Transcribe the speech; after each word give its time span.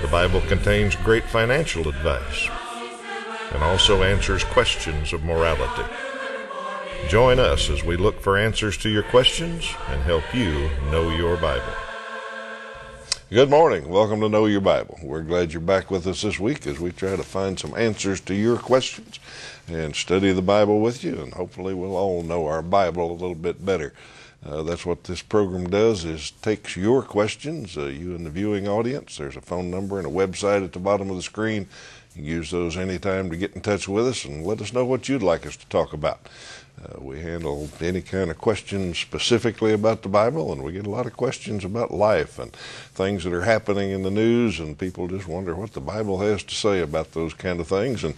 The 0.00 0.08
Bible 0.08 0.40
contains 0.48 0.96
great 0.96 1.24
financial 1.24 1.86
advice 1.86 2.48
and 3.52 3.62
also 3.62 4.02
answers 4.02 4.42
questions 4.42 5.12
of 5.12 5.22
morality. 5.24 5.84
Join 7.08 7.38
us 7.38 7.68
as 7.68 7.84
we 7.84 7.98
look 7.98 8.18
for 8.18 8.38
answers 8.38 8.78
to 8.78 8.88
your 8.88 9.02
questions 9.02 9.68
and 9.88 10.00
help 10.02 10.24
you 10.34 10.70
know 10.90 11.10
your 11.10 11.36
Bible. 11.36 11.74
Good 13.30 13.50
morning. 13.50 13.90
Welcome 13.90 14.20
to 14.22 14.30
Know 14.30 14.46
Your 14.46 14.62
Bible. 14.62 14.98
We're 15.02 15.20
glad 15.20 15.52
you're 15.52 15.60
back 15.60 15.90
with 15.90 16.06
us 16.06 16.22
this 16.22 16.40
week 16.40 16.66
as 16.66 16.80
we 16.80 16.92
try 16.92 17.14
to 17.14 17.22
find 17.22 17.60
some 17.60 17.74
answers 17.76 18.22
to 18.22 18.34
your 18.34 18.56
questions 18.56 19.20
and 19.68 19.94
study 19.94 20.32
the 20.32 20.40
Bible 20.40 20.80
with 20.80 21.04
you, 21.04 21.20
and 21.20 21.34
hopefully 21.34 21.74
we'll 21.74 21.96
all 21.96 22.22
know 22.22 22.46
our 22.46 22.62
Bible 22.62 23.10
a 23.10 23.12
little 23.12 23.34
bit 23.34 23.64
better. 23.64 23.92
Uh, 24.44 24.62
that's 24.62 24.86
what 24.86 25.04
this 25.04 25.20
program 25.20 25.68
does 25.68 26.04
is 26.04 26.30
takes 26.30 26.74
your 26.74 27.02
questions, 27.02 27.76
uh, 27.76 27.84
you 27.84 28.14
and 28.14 28.24
the 28.24 28.30
viewing 28.30 28.66
audience. 28.66 29.18
There's 29.18 29.36
a 29.36 29.42
phone 29.42 29.70
number 29.70 29.98
and 29.98 30.06
a 30.06 30.10
website 30.10 30.64
at 30.64 30.72
the 30.72 30.78
bottom 30.78 31.10
of 31.10 31.16
the 31.16 31.22
screen. 31.22 31.68
You 32.14 32.22
can 32.22 32.24
use 32.24 32.50
those 32.50 32.76
anytime 32.76 33.30
to 33.30 33.36
get 33.36 33.54
in 33.54 33.60
touch 33.60 33.86
with 33.86 34.08
us 34.08 34.24
and 34.24 34.46
let 34.46 34.62
us 34.62 34.72
know 34.72 34.84
what 34.84 35.08
you'd 35.08 35.22
like 35.22 35.46
us 35.46 35.56
to 35.56 35.66
talk 35.66 35.92
about. 35.92 36.26
Uh, 36.82 36.98
we 36.98 37.20
handle 37.20 37.68
any 37.82 38.00
kind 38.00 38.30
of 38.30 38.38
questions 38.38 38.98
specifically 38.98 39.74
about 39.74 40.00
the 40.00 40.08
Bible, 40.08 40.50
and 40.50 40.62
we 40.62 40.72
get 40.72 40.86
a 40.86 40.90
lot 40.90 41.04
of 41.04 41.14
questions 41.14 41.62
about 41.62 41.90
life 41.90 42.38
and 42.38 42.54
things 42.94 43.22
that 43.24 43.34
are 43.34 43.42
happening 43.42 43.90
in 43.90 44.02
the 44.02 44.10
news, 44.10 44.58
and 44.58 44.78
people 44.78 45.06
just 45.06 45.28
wonder 45.28 45.54
what 45.54 45.74
the 45.74 45.80
Bible 45.80 46.20
has 46.20 46.42
to 46.42 46.54
say 46.54 46.80
about 46.80 47.12
those 47.12 47.34
kind 47.34 47.60
of 47.60 47.68
things. 47.68 48.02
And 48.02 48.14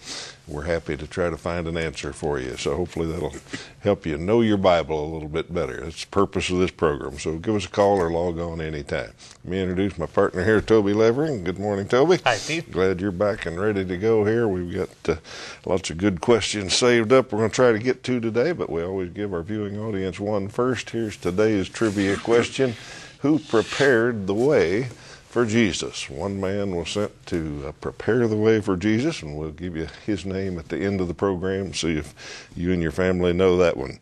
we're 0.46 0.64
happy 0.64 0.96
to 0.96 1.06
try 1.06 1.30
to 1.30 1.36
find 1.36 1.66
an 1.66 1.76
answer 1.76 2.12
for 2.12 2.38
you. 2.38 2.56
So 2.56 2.76
hopefully 2.76 3.06
that'll 3.10 3.34
help 3.80 4.06
you 4.06 4.18
know 4.18 4.40
your 4.40 4.56
Bible 4.56 5.04
a 5.04 5.10
little 5.12 5.28
bit 5.28 5.52
better. 5.52 5.80
That's 5.80 6.04
the 6.04 6.10
purpose 6.10 6.50
of 6.50 6.58
this 6.58 6.70
program. 6.70 7.18
So 7.18 7.38
give 7.38 7.54
us 7.54 7.66
a 7.66 7.68
call 7.68 7.98
or 7.98 8.10
log 8.10 8.38
on 8.38 8.60
anytime. 8.60 9.12
Let 9.44 9.50
me 9.50 9.60
introduce 9.60 9.98
my 9.98 10.06
partner 10.06 10.44
here, 10.44 10.60
Toby 10.60 10.92
Levering. 10.92 11.44
Good 11.44 11.58
morning, 11.58 11.88
Toby. 11.88 12.18
Hi, 12.24 12.36
Steve. 12.36 12.70
Glad 12.70 13.00
you're 13.00 13.10
back 13.10 13.46
and 13.46 13.58
ready 13.60 13.84
to 13.84 13.96
go 13.96 14.24
here. 14.24 14.48
We've 14.48 14.74
got 14.74 15.16
uh, 15.16 15.20
lots 15.64 15.90
of 15.90 15.98
good 15.98 16.20
questions 16.20 16.74
saved 16.74 17.12
up 17.12 17.32
we're 17.32 17.38
going 17.38 17.50
to 17.50 17.54
try 17.54 17.72
to 17.72 17.78
get 17.78 18.02
to 18.04 18.20
today, 18.20 18.52
but 18.52 18.68
we 18.68 18.82
always 18.82 19.10
give 19.10 19.32
our 19.32 19.42
viewing 19.42 19.78
audience 19.78 20.20
one 20.20 20.48
first. 20.48 20.90
Here's 20.90 21.16
today's 21.16 21.68
trivia 21.68 22.16
question 22.16 22.74
Who 23.20 23.38
prepared 23.38 24.26
the 24.26 24.34
way? 24.34 24.88
For 25.32 25.46
Jesus. 25.46 26.10
One 26.10 26.38
man 26.38 26.76
was 26.76 26.90
sent 26.90 27.24
to 27.26 27.64
uh, 27.66 27.72
prepare 27.72 28.28
the 28.28 28.36
way 28.36 28.60
for 28.60 28.76
Jesus, 28.76 29.22
and 29.22 29.38
we'll 29.38 29.50
give 29.50 29.74
you 29.74 29.88
his 30.04 30.26
name 30.26 30.58
at 30.58 30.68
the 30.68 30.76
end 30.76 31.00
of 31.00 31.08
the 31.08 31.14
program. 31.14 31.72
See 31.72 31.96
if 31.96 32.50
you 32.54 32.70
and 32.70 32.82
your 32.82 32.92
family 32.92 33.32
know 33.32 33.56
that 33.56 33.78
one. 33.78 33.98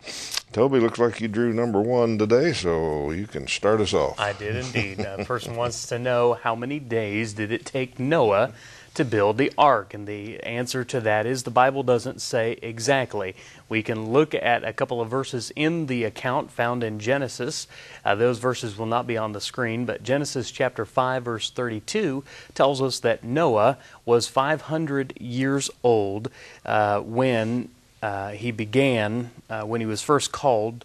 Toby, 0.52 0.80
looks 0.80 0.98
like 0.98 1.20
you 1.20 1.28
drew 1.28 1.52
number 1.52 1.80
one 1.80 2.18
today, 2.18 2.52
so 2.52 3.12
you 3.12 3.28
can 3.28 3.46
start 3.46 3.80
us 3.80 3.94
off. 3.94 4.18
I 4.18 4.32
did 4.32 4.56
indeed. 4.56 4.98
A 4.98 5.24
person 5.24 5.54
wants 5.54 5.86
to 5.86 6.00
know 6.00 6.34
how 6.34 6.56
many 6.56 6.80
days 6.80 7.32
did 7.32 7.52
it 7.52 7.64
take 7.64 8.00
Noah 8.00 8.52
to 8.94 9.04
build 9.04 9.38
the 9.38 9.52
ark? 9.56 9.94
And 9.94 10.06
the 10.06 10.40
answer 10.40 10.84
to 10.84 11.00
that 11.00 11.26
is 11.26 11.42
the 11.42 11.50
Bible 11.50 11.82
doesn't 11.82 12.20
say 12.20 12.58
exactly. 12.62 13.34
We 13.68 13.82
can 13.82 14.12
look 14.12 14.34
at 14.34 14.64
a 14.64 14.72
couple 14.72 15.00
of 15.00 15.08
verses 15.08 15.52
in 15.54 15.86
the 15.86 16.04
account 16.04 16.50
found 16.50 16.82
in 16.82 16.98
Genesis. 16.98 17.66
Uh, 18.04 18.14
those 18.14 18.38
verses 18.38 18.76
will 18.76 18.86
not 18.86 19.06
be 19.06 19.16
on 19.16 19.32
the 19.32 19.40
screen, 19.40 19.84
but 19.84 20.02
Genesis 20.02 20.50
chapter 20.50 20.84
5, 20.84 21.22
verse 21.22 21.50
32 21.50 22.24
tells 22.54 22.82
us 22.82 23.00
that 23.00 23.22
Noah 23.22 23.78
was 24.04 24.26
500 24.26 25.20
years 25.20 25.70
old 25.82 26.30
uh, 26.66 27.00
when 27.00 27.68
uh, 28.02 28.30
he 28.30 28.50
began, 28.50 29.30
uh, 29.48 29.62
when 29.62 29.80
he 29.80 29.86
was 29.86 30.02
first 30.02 30.32
called 30.32 30.84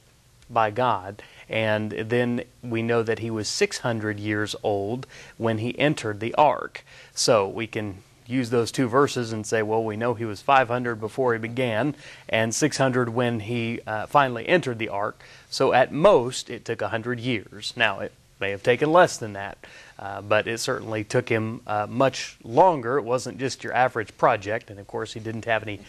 by 0.50 0.70
God. 0.72 1.22
And 1.50 1.92
then 1.92 2.44
we 2.64 2.82
know 2.82 3.04
that 3.04 3.20
he 3.20 3.30
was 3.30 3.48
600 3.48 4.20
years 4.20 4.56
old 4.64 5.08
when 5.38 5.60
he 5.60 5.78
entered 5.78 6.20
the 6.20 6.34
ark. 6.36 6.84
So 7.14 7.48
we 7.48 7.68
can 7.68 8.04
use 8.28 8.50
those 8.50 8.72
two 8.72 8.88
verses 8.88 9.32
and 9.32 9.46
say, 9.46 9.62
well, 9.62 9.84
we 9.84 9.98
know 9.98 10.14
he 10.14 10.26
was 10.26 10.42
500 10.42 10.96
before 10.96 11.34
he 11.34 11.40
began 11.40 11.96
and 12.28 12.54
600 12.54 13.10
when 13.10 13.42
he 13.42 13.80
uh, 13.86 14.08
finally 14.08 14.48
entered 14.48 14.80
the 14.80 14.90
ark. 14.90 15.22
So 15.50 15.74
at 15.74 15.92
most, 15.92 16.50
it 16.50 16.66
took 16.66 16.82
100 16.82 17.20
years. 17.20 17.74
Now, 17.76 18.00
it 18.00 18.12
may 18.40 18.52
have 18.52 18.64
taken 18.64 18.92
less 18.92 19.18
than 19.18 19.34
that, 19.34 19.58
uh, 19.98 20.22
but 20.22 20.48
it 20.48 20.60
certainly 20.60 21.04
took 21.04 21.30
him 21.30 21.62
uh, 21.68 21.88
much 21.90 22.38
longer. 22.44 22.98
It 22.98 23.04
wasn't 23.04 23.38
just 23.38 23.64
your 23.64 23.74
average 23.74 24.16
project, 24.18 24.70
and 24.70 24.80
of 24.80 24.88
course, 24.88 25.14
he 25.14 25.20
didn't 25.20 25.46
have 25.46 25.64
any 25.64 25.80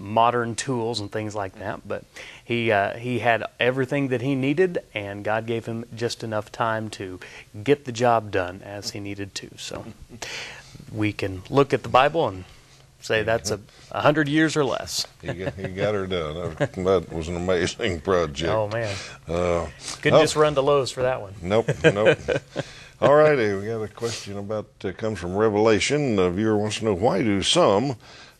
modern 0.00 0.54
tools 0.54 0.98
and 0.98 1.12
things 1.12 1.34
like 1.34 1.58
that. 1.58 1.86
But 1.86 2.04
he 2.44 2.72
uh, 2.72 2.96
he 2.96 3.20
had 3.20 3.44
everything 3.60 4.08
that 4.08 4.22
he 4.22 4.34
needed, 4.34 4.78
and 4.94 5.22
God 5.22 5.46
gave 5.46 5.66
him 5.66 5.84
just 5.94 6.24
enough 6.24 6.50
time 6.50 6.90
to 6.90 7.20
get 7.62 7.84
the 7.84 7.92
job 7.92 8.30
done 8.30 8.62
as 8.64 8.90
he 8.90 9.00
needed 9.00 9.34
to. 9.36 9.50
So 9.56 9.84
we 10.92 11.12
can 11.12 11.42
look 11.50 11.72
at 11.72 11.82
the 11.82 11.88
Bible 11.88 12.26
and 12.26 12.44
say 13.00 13.22
that's 13.22 13.50
a, 13.50 13.60
a 13.92 14.00
hundred 14.00 14.28
years 14.28 14.56
or 14.56 14.64
less. 14.64 15.06
he, 15.22 15.32
got, 15.32 15.54
he 15.54 15.68
got 15.68 15.94
her 15.94 16.06
done. 16.06 16.56
That 16.58 17.06
was 17.12 17.28
an 17.28 17.36
amazing 17.36 18.00
project. 18.00 18.50
Oh 18.50 18.68
man, 18.68 18.94
uh, 19.28 19.68
couldn't 20.00 20.18
oh, 20.18 20.22
just 20.22 20.36
run 20.36 20.54
to 20.54 20.62
Lowe's 20.62 20.90
for 20.90 21.02
that 21.02 21.20
one. 21.20 21.34
Nope, 21.42 21.70
nope. 21.84 22.18
All 23.00 23.14
righty, 23.14 23.54
we 23.54 23.64
got 23.64 23.80
a 23.80 23.88
question 23.88 24.36
about 24.36 24.68
uh, 24.84 24.92
comes 24.92 25.18
from 25.18 25.34
Revelation. 25.34 26.18
A 26.18 26.30
viewer 26.30 26.58
wants 26.58 26.80
to 26.80 26.84
know 26.84 26.94
why 26.94 27.22
do 27.22 27.42
some 27.42 27.96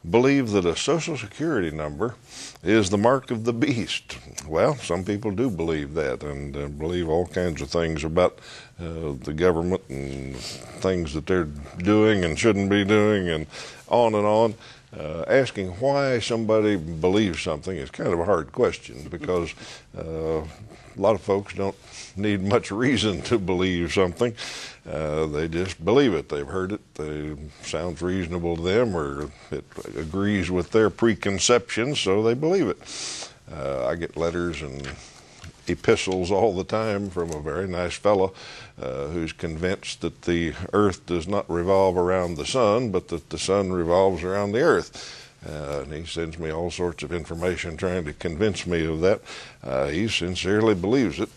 believe 0.08 0.50
that 0.50 0.64
a 0.64 0.74
social 0.74 1.16
security 1.16 1.70
number 1.70 2.14
is 2.62 2.88
the 2.88 2.98
mark 2.98 3.30
of 3.30 3.44
the 3.44 3.52
beast. 3.52 4.16
Well, 4.46 4.76
some 4.76 5.04
people 5.04 5.30
do 5.30 5.50
believe 5.50 5.94
that 5.94 6.22
and 6.22 6.56
uh, 6.56 6.68
believe 6.68 7.08
all 7.08 7.26
kinds 7.26 7.60
of 7.60 7.68
things 7.68 8.04
about 8.04 8.38
uh, 8.80 9.12
the 9.22 9.34
government 9.34 9.82
and 9.88 10.36
things 10.36 11.12
that 11.12 11.26
they're 11.26 11.48
doing 11.78 12.24
and 12.24 12.38
shouldn't 12.38 12.70
be 12.70 12.84
doing 12.84 13.28
and 13.28 13.46
on 13.88 14.14
and 14.14 14.26
on. 14.26 14.54
Uh, 14.98 15.24
asking 15.28 15.68
why 15.78 16.18
somebody 16.18 16.74
believes 16.74 17.40
something 17.40 17.76
is 17.76 17.90
kind 17.92 18.12
of 18.12 18.18
a 18.18 18.24
hard 18.24 18.50
question 18.50 19.06
because 19.08 19.54
uh, 19.96 20.42
a 20.96 21.00
lot 21.00 21.14
of 21.14 21.20
folks 21.20 21.54
don't 21.54 21.76
need 22.16 22.42
much 22.42 22.70
reason 22.70 23.22
to 23.22 23.38
believe 23.38 23.92
something. 23.92 24.34
Uh, 24.90 25.26
they 25.26 25.48
just 25.48 25.84
believe 25.84 26.14
it. 26.14 26.28
They've 26.28 26.46
heard 26.46 26.72
it. 26.72 26.80
It 26.98 27.38
sounds 27.62 28.02
reasonable 28.02 28.56
to 28.56 28.62
them, 28.62 28.96
or 28.96 29.30
it 29.50 29.64
agrees 29.96 30.50
with 30.50 30.70
their 30.70 30.90
preconceptions, 30.90 32.00
so 32.00 32.22
they 32.22 32.34
believe 32.34 32.68
it. 32.68 33.30
Uh, 33.52 33.86
I 33.86 33.96
get 33.96 34.16
letters 34.16 34.62
and 34.62 34.88
epistles 35.66 36.30
all 36.30 36.54
the 36.54 36.64
time 36.64 37.10
from 37.10 37.30
a 37.30 37.40
very 37.40 37.68
nice 37.68 37.94
fellow 37.94 38.32
uh, 38.80 39.06
who's 39.08 39.32
convinced 39.32 40.00
that 40.00 40.22
the 40.22 40.54
earth 40.72 41.06
does 41.06 41.28
not 41.28 41.48
revolve 41.50 41.96
around 41.96 42.34
the 42.34 42.46
sun, 42.46 42.90
but 42.90 43.08
that 43.08 43.30
the 43.30 43.38
sun 43.38 43.72
revolves 43.72 44.22
around 44.22 44.52
the 44.52 44.62
earth. 44.62 45.19
Uh, 45.48 45.80
and 45.82 45.92
he 45.92 46.04
sends 46.04 46.38
me 46.38 46.50
all 46.50 46.70
sorts 46.70 47.02
of 47.02 47.12
information 47.12 47.76
trying 47.76 48.04
to 48.04 48.12
convince 48.12 48.66
me 48.66 48.84
of 48.84 49.00
that. 49.00 49.20
Uh, 49.64 49.86
he 49.86 50.06
sincerely 50.06 50.74
believes 50.74 51.18
it 51.18 51.30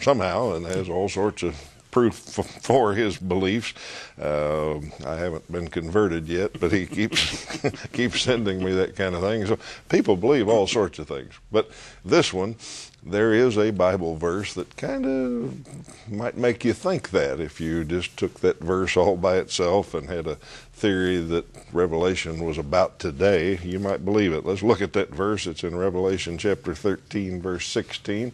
somehow 0.00 0.54
and 0.54 0.66
has 0.66 0.88
all 0.88 1.08
sorts 1.08 1.42
of 1.42 1.54
proof 1.90 2.14
for 2.14 2.94
his 2.94 3.16
beliefs. 3.16 3.74
Uh, 4.20 4.78
I 5.06 5.16
haven't 5.16 5.50
been 5.50 5.68
converted 5.68 6.28
yet, 6.28 6.58
but 6.58 6.72
he 6.72 6.86
keeps 6.86 7.60
keeps 7.92 8.22
sending 8.22 8.62
me 8.62 8.72
that 8.72 8.96
kind 8.96 9.14
of 9.14 9.22
thing. 9.22 9.46
So 9.46 9.58
people 9.88 10.16
believe 10.16 10.48
all 10.48 10.66
sorts 10.66 10.98
of 10.98 11.08
things, 11.08 11.34
but 11.50 11.70
this 12.04 12.32
one, 12.32 12.56
there 13.02 13.32
is 13.32 13.56
a 13.56 13.70
Bible 13.70 14.16
verse 14.16 14.54
that 14.54 14.76
kind 14.76 15.06
of 15.06 16.10
might 16.10 16.36
make 16.36 16.64
you 16.64 16.72
think 16.72 17.10
that 17.10 17.40
if 17.40 17.60
you 17.60 17.84
just 17.84 18.16
took 18.16 18.40
that 18.40 18.60
verse 18.60 18.96
all 18.96 19.16
by 19.16 19.36
itself 19.36 19.94
and 19.94 20.08
had 20.08 20.26
a 20.26 20.34
theory 20.72 21.18
that 21.18 21.46
Revelation 21.72 22.44
was 22.44 22.58
about 22.58 22.98
today, 22.98 23.58
you 23.62 23.78
might 23.78 24.04
believe 24.04 24.32
it. 24.32 24.44
Let's 24.44 24.62
look 24.62 24.80
at 24.80 24.92
that 24.92 25.10
verse. 25.10 25.46
It's 25.46 25.64
in 25.64 25.76
Revelation 25.76 26.38
chapter 26.38 26.74
13, 26.74 27.40
verse 27.40 27.66
16 27.66 28.32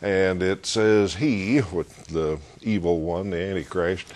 and 0.00 0.42
it 0.42 0.66
says, 0.66 1.14
He, 1.16 1.60
with 1.60 2.06
the 2.08 2.38
evil 2.62 3.00
one, 3.00 3.30
the 3.30 3.40
Antichrist, 3.40 4.12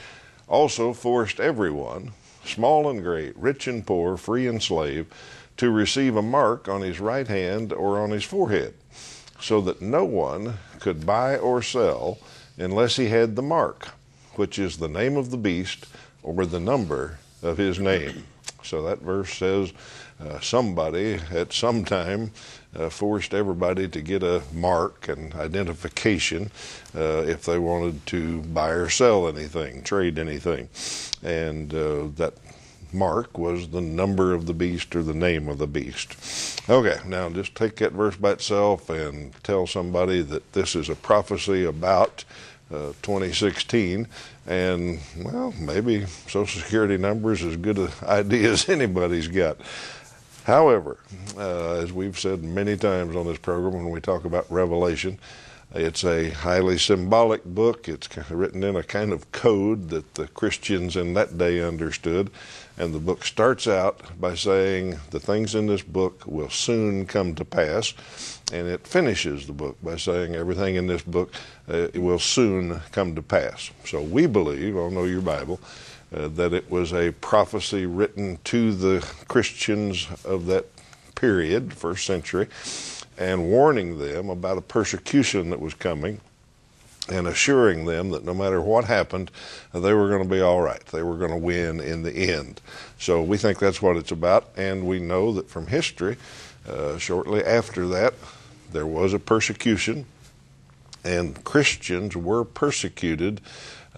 also 0.48 0.92
forced 0.92 1.40
everyone, 1.40 2.12
small 2.44 2.88
and 2.90 3.02
great, 3.02 3.36
rich 3.36 3.66
and 3.66 3.86
poor, 3.86 4.16
free 4.16 4.46
and 4.46 4.62
slave, 4.62 5.06
to 5.56 5.70
receive 5.70 6.16
a 6.16 6.22
mark 6.22 6.68
on 6.68 6.80
his 6.80 7.00
right 7.00 7.28
hand 7.28 7.72
or 7.72 7.98
on 8.00 8.10
his 8.10 8.24
forehead, 8.24 8.74
so 9.40 9.60
that 9.60 9.82
no 9.82 10.04
one 10.04 10.54
could 10.80 11.06
buy 11.06 11.36
or 11.36 11.62
sell 11.62 12.18
unless 12.58 12.96
he 12.96 13.08
had 13.08 13.36
the 13.36 13.42
mark, 13.42 13.88
which 14.34 14.58
is 14.58 14.76
the 14.76 14.88
name 14.88 15.16
of 15.16 15.30
the 15.30 15.36
beast 15.36 15.86
or 16.22 16.46
the 16.46 16.60
number 16.60 17.18
of 17.42 17.58
his 17.58 17.78
name. 17.78 18.24
So 18.62 18.82
that 18.82 19.00
verse 19.00 19.32
says 19.34 19.72
uh, 20.20 20.40
somebody 20.40 21.14
at 21.30 21.52
some 21.52 21.84
time 21.84 22.30
uh, 22.76 22.88
forced 22.88 23.34
everybody 23.34 23.88
to 23.88 24.00
get 24.00 24.22
a 24.22 24.42
mark 24.52 25.08
and 25.08 25.34
identification 25.34 26.50
uh, 26.94 27.22
if 27.26 27.44
they 27.44 27.58
wanted 27.58 28.04
to 28.06 28.40
buy 28.42 28.70
or 28.70 28.88
sell 28.88 29.28
anything, 29.28 29.82
trade 29.82 30.18
anything. 30.18 30.68
And 31.22 31.72
uh, 31.74 32.08
that 32.16 32.34
mark 32.92 33.38
was 33.38 33.68
the 33.68 33.80
number 33.80 34.32
of 34.34 34.46
the 34.46 34.54
beast 34.54 34.94
or 34.94 35.02
the 35.02 35.14
name 35.14 35.48
of 35.48 35.58
the 35.58 35.66
beast. 35.66 36.60
Okay, 36.68 36.98
now 37.06 37.28
just 37.30 37.54
take 37.54 37.76
that 37.76 37.92
verse 37.92 38.16
by 38.16 38.32
itself 38.32 38.90
and 38.90 39.32
tell 39.42 39.66
somebody 39.66 40.22
that 40.22 40.52
this 40.52 40.74
is 40.76 40.88
a 40.88 40.94
prophecy 40.94 41.64
about 41.64 42.24
uh, 42.70 42.92
2016, 43.02 44.08
and 44.46 44.98
well, 45.18 45.52
maybe 45.60 46.06
Social 46.26 46.62
Security 46.62 46.96
numbers 46.96 47.42
as 47.42 47.56
good 47.56 47.78
an 47.78 47.90
idea 48.04 48.52
as 48.52 48.68
anybody's 48.68 49.28
got. 49.28 49.58
However, 50.44 50.98
uh, 51.36 51.74
as 51.74 51.92
we've 51.92 52.18
said 52.18 52.42
many 52.42 52.76
times 52.76 53.14
on 53.14 53.26
this 53.26 53.38
program 53.38 53.74
when 53.74 53.90
we 53.90 54.00
talk 54.00 54.24
about 54.24 54.50
Revelation, 54.50 55.18
it's 55.74 56.04
a 56.04 56.30
highly 56.30 56.76
symbolic 56.76 57.44
book. 57.44 57.88
It's 57.88 58.08
written 58.30 58.62
in 58.62 58.76
a 58.76 58.82
kind 58.82 59.10
of 59.10 59.32
code 59.32 59.88
that 59.88 60.14
the 60.14 60.26
Christians 60.26 60.96
in 60.96 61.14
that 61.14 61.38
day 61.38 61.62
understood. 61.62 62.30
And 62.76 62.92
the 62.92 62.98
book 62.98 63.24
starts 63.24 63.66
out 63.66 64.02
by 64.20 64.34
saying 64.34 64.98
the 65.10 65.20
things 65.20 65.54
in 65.54 65.66
this 65.66 65.82
book 65.82 66.24
will 66.26 66.50
soon 66.50 67.06
come 67.06 67.34
to 67.36 67.44
pass. 67.44 67.94
And 68.52 68.66
it 68.66 68.86
finishes 68.86 69.46
the 69.46 69.54
book 69.54 69.78
by 69.82 69.96
saying 69.96 70.34
everything 70.34 70.74
in 70.74 70.88
this 70.88 71.02
book 71.02 71.32
uh, 71.68 71.88
will 71.94 72.18
soon 72.18 72.80
come 72.90 73.14
to 73.14 73.22
pass. 73.22 73.70
So 73.86 74.02
we 74.02 74.26
believe, 74.26 74.76
I'll 74.76 74.90
know 74.90 75.04
your 75.04 75.22
Bible, 75.22 75.58
uh, 76.14 76.28
that 76.28 76.52
it 76.52 76.70
was 76.70 76.92
a 76.92 77.12
prophecy 77.12 77.86
written 77.86 78.38
to 78.44 78.72
the 78.72 79.06
Christians 79.28 80.08
of 80.24 80.46
that 80.46 80.66
period, 81.14 81.72
first 81.72 82.06
century, 82.06 82.48
and 83.18 83.44
warning 83.44 83.98
them 83.98 84.28
about 84.28 84.58
a 84.58 84.62
persecution 84.62 85.50
that 85.50 85.60
was 85.60 85.74
coming 85.74 86.20
and 87.08 87.26
assuring 87.26 87.84
them 87.84 88.10
that 88.10 88.24
no 88.24 88.34
matter 88.34 88.60
what 88.60 88.84
happened, 88.84 89.30
they 89.72 89.92
were 89.92 90.08
going 90.08 90.22
to 90.22 90.28
be 90.28 90.40
all 90.40 90.60
right. 90.60 90.84
They 90.86 91.02
were 91.02 91.16
going 91.16 91.30
to 91.30 91.36
win 91.36 91.80
in 91.80 92.02
the 92.02 92.12
end. 92.12 92.60
So 92.98 93.22
we 93.22 93.36
think 93.38 93.58
that's 93.58 93.82
what 93.82 93.96
it's 93.96 94.12
about, 94.12 94.48
and 94.56 94.86
we 94.86 95.00
know 95.00 95.32
that 95.32 95.48
from 95.48 95.66
history, 95.66 96.16
uh, 96.68 96.98
shortly 96.98 97.44
after 97.44 97.88
that, 97.88 98.14
there 98.72 98.86
was 98.86 99.12
a 99.14 99.18
persecution, 99.18 100.06
and 101.04 101.42
Christians 101.44 102.16
were 102.16 102.44
persecuted 102.44 103.40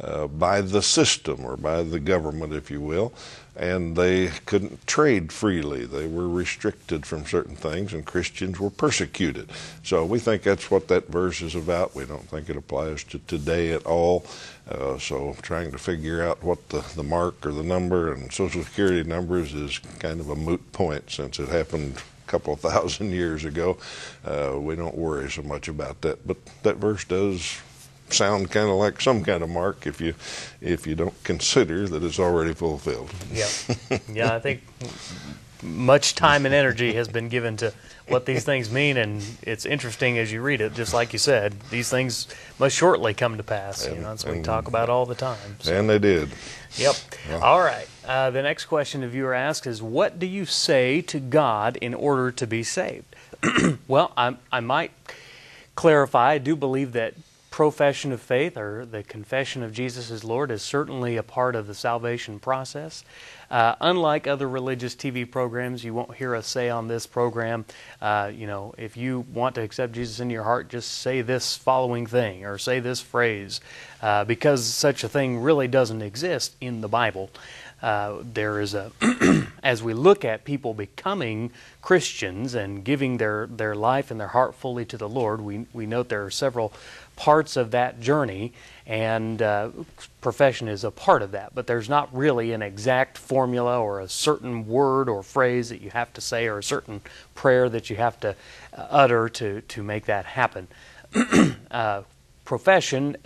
uh, 0.00 0.26
by 0.26 0.60
the 0.60 0.82
system 0.82 1.44
or 1.44 1.56
by 1.56 1.82
the 1.82 2.00
government, 2.00 2.52
if 2.52 2.70
you 2.70 2.80
will, 2.80 3.12
and 3.56 3.96
they 3.96 4.28
couldn't 4.46 4.84
trade 4.86 5.30
freely. 5.32 5.84
They 5.84 6.08
were 6.08 6.28
restricted 6.28 7.06
from 7.06 7.24
certain 7.26 7.54
things, 7.54 7.92
and 7.92 8.04
Christians 8.04 8.58
were 8.58 8.70
persecuted. 8.70 9.50
So 9.84 10.04
we 10.04 10.18
think 10.18 10.42
that's 10.42 10.70
what 10.70 10.88
that 10.88 11.08
verse 11.08 11.40
is 11.42 11.54
about. 11.54 11.94
We 11.94 12.04
don't 12.04 12.28
think 12.28 12.50
it 12.50 12.56
applies 12.56 13.04
to 13.04 13.18
today 13.20 13.72
at 13.72 13.86
all. 13.86 14.26
Uh, 14.68 14.98
so 14.98 15.36
trying 15.42 15.70
to 15.70 15.78
figure 15.78 16.24
out 16.24 16.42
what 16.42 16.68
the, 16.70 16.84
the 16.96 17.04
mark 17.04 17.46
or 17.46 17.52
the 17.52 17.62
number 17.62 18.12
and 18.12 18.32
Social 18.32 18.64
Security 18.64 19.08
numbers 19.08 19.54
is 19.54 19.78
kind 20.00 20.20
of 20.20 20.30
a 20.30 20.36
moot 20.36 20.72
point 20.72 21.10
since 21.10 21.38
it 21.38 21.48
happened 21.48 22.02
couple 22.26 22.56
thousand 22.56 23.12
years 23.12 23.44
ago. 23.44 23.76
Uh, 24.24 24.58
we 24.58 24.74
don't 24.74 24.96
worry 24.96 25.30
so 25.30 25.42
much 25.42 25.68
about 25.68 26.00
that. 26.00 26.26
But 26.26 26.36
that 26.62 26.78
verse 26.78 27.04
does 27.04 27.60
sound 28.14 28.50
kind 28.50 28.68
of 28.68 28.76
like 28.76 29.00
some 29.00 29.24
kind 29.24 29.42
of 29.42 29.50
mark 29.50 29.86
if 29.86 30.00
you 30.00 30.14
if 30.60 30.86
you 30.86 30.94
don't 30.94 31.22
consider 31.24 31.88
that 31.88 32.02
it's 32.02 32.18
already 32.18 32.54
fulfilled. 32.54 33.10
Yeah, 33.32 33.48
yeah. 34.12 34.34
I 34.34 34.40
think 34.40 34.62
much 35.62 36.14
time 36.14 36.44
and 36.46 36.54
energy 36.54 36.92
has 36.92 37.08
been 37.08 37.28
given 37.28 37.56
to 37.56 37.72
what 38.08 38.26
these 38.26 38.44
things 38.44 38.70
mean, 38.70 38.96
and 38.96 39.24
it's 39.42 39.64
interesting 39.64 40.18
as 40.18 40.30
you 40.30 40.42
read 40.42 40.60
it. 40.60 40.74
Just 40.74 40.92
like 40.92 41.12
you 41.12 41.18
said, 41.18 41.58
these 41.70 41.88
things 41.88 42.28
must 42.58 42.76
shortly 42.76 43.14
come 43.14 43.38
to 43.38 43.42
pass. 43.42 43.86
And, 43.86 43.96
you 43.96 44.02
know, 44.02 44.08
that's 44.08 44.24
what 44.24 44.36
we 44.36 44.42
talk 44.42 44.68
about 44.68 44.90
all 44.90 45.06
the 45.06 45.14
time. 45.14 45.56
So. 45.60 45.72
And 45.74 45.88
they 45.88 45.98
did. 45.98 46.28
Yep. 46.76 46.96
Yeah. 47.28 47.38
All 47.38 47.60
right. 47.60 47.88
Uh, 48.06 48.30
the 48.30 48.42
next 48.42 48.66
question 48.66 49.00
the 49.00 49.08
viewer 49.08 49.32
asks 49.32 49.66
is, 49.66 49.80
"What 49.80 50.18
do 50.18 50.26
you 50.26 50.44
say 50.44 51.00
to 51.02 51.18
God 51.18 51.76
in 51.76 51.94
order 51.94 52.30
to 52.32 52.46
be 52.46 52.62
saved?" 52.62 53.16
well, 53.88 54.12
I, 54.16 54.36
I 54.52 54.60
might 54.60 54.92
clarify. 55.74 56.32
I 56.32 56.38
do 56.38 56.56
believe 56.56 56.92
that 56.92 57.14
profession 57.54 58.10
of 58.10 58.20
faith 58.20 58.56
or 58.56 58.84
the 58.84 59.04
confession 59.04 59.62
of 59.62 59.72
Jesus 59.72 60.10
as 60.10 60.24
Lord 60.24 60.50
is 60.50 60.60
certainly 60.60 61.16
a 61.16 61.22
part 61.22 61.54
of 61.54 61.68
the 61.68 61.74
salvation 61.74 62.40
process. 62.40 63.04
Uh, 63.48 63.76
unlike 63.80 64.26
other 64.26 64.48
religious 64.48 64.96
TV 64.96 65.30
programs, 65.30 65.84
you 65.84 65.94
won't 65.94 66.16
hear 66.16 66.34
us 66.34 66.48
say 66.48 66.68
on 66.68 66.88
this 66.88 67.06
program, 67.06 67.64
uh, 68.02 68.28
you 68.34 68.48
know, 68.48 68.74
if 68.76 68.96
you 68.96 69.20
want 69.32 69.54
to 69.54 69.60
accept 69.60 69.92
Jesus 69.92 70.18
in 70.18 70.30
your 70.30 70.42
heart, 70.42 70.68
just 70.68 70.98
say 70.98 71.22
this 71.22 71.56
following 71.56 72.06
thing 72.06 72.44
or 72.44 72.58
say 72.58 72.80
this 72.80 73.00
phrase, 73.00 73.60
uh, 74.02 74.24
because 74.24 74.66
such 74.66 75.04
a 75.04 75.08
thing 75.08 75.38
really 75.38 75.68
doesn't 75.68 76.02
exist 76.02 76.56
in 76.60 76.80
the 76.80 76.88
Bible. 76.88 77.30
Uh, 77.84 78.22
there 78.32 78.62
is 78.62 78.72
a, 78.72 78.90
as 79.62 79.82
we 79.82 79.92
look 79.92 80.24
at 80.24 80.42
people 80.46 80.72
becoming 80.72 81.50
Christians 81.82 82.54
and 82.54 82.82
giving 82.82 83.18
their, 83.18 83.46
their 83.46 83.74
life 83.74 84.10
and 84.10 84.18
their 84.18 84.28
heart 84.28 84.54
fully 84.54 84.86
to 84.86 84.96
the 84.96 85.06
Lord, 85.06 85.42
we, 85.42 85.66
we 85.74 85.84
note 85.84 86.08
there 86.08 86.24
are 86.24 86.30
several 86.30 86.72
parts 87.14 87.58
of 87.58 87.72
that 87.72 88.00
journey, 88.00 88.54
and 88.86 89.42
uh, 89.42 89.68
profession 90.22 90.66
is 90.66 90.82
a 90.82 90.90
part 90.90 91.20
of 91.20 91.32
that. 91.32 91.54
But 91.54 91.66
there's 91.66 91.90
not 91.90 92.08
really 92.16 92.52
an 92.52 92.62
exact 92.62 93.18
formula 93.18 93.78
or 93.78 94.00
a 94.00 94.08
certain 94.08 94.66
word 94.66 95.10
or 95.10 95.22
phrase 95.22 95.68
that 95.68 95.82
you 95.82 95.90
have 95.90 96.10
to 96.14 96.22
say 96.22 96.46
or 96.46 96.56
a 96.56 96.62
certain 96.62 97.02
prayer 97.34 97.68
that 97.68 97.90
you 97.90 97.96
have 97.96 98.18
to 98.20 98.30
uh, 98.72 98.86
utter 98.88 99.28
to, 99.28 99.60
to 99.60 99.82
make 99.82 100.06
that 100.06 100.24
happen. 100.24 100.68
uh, 101.70 102.00
profession 102.46 103.18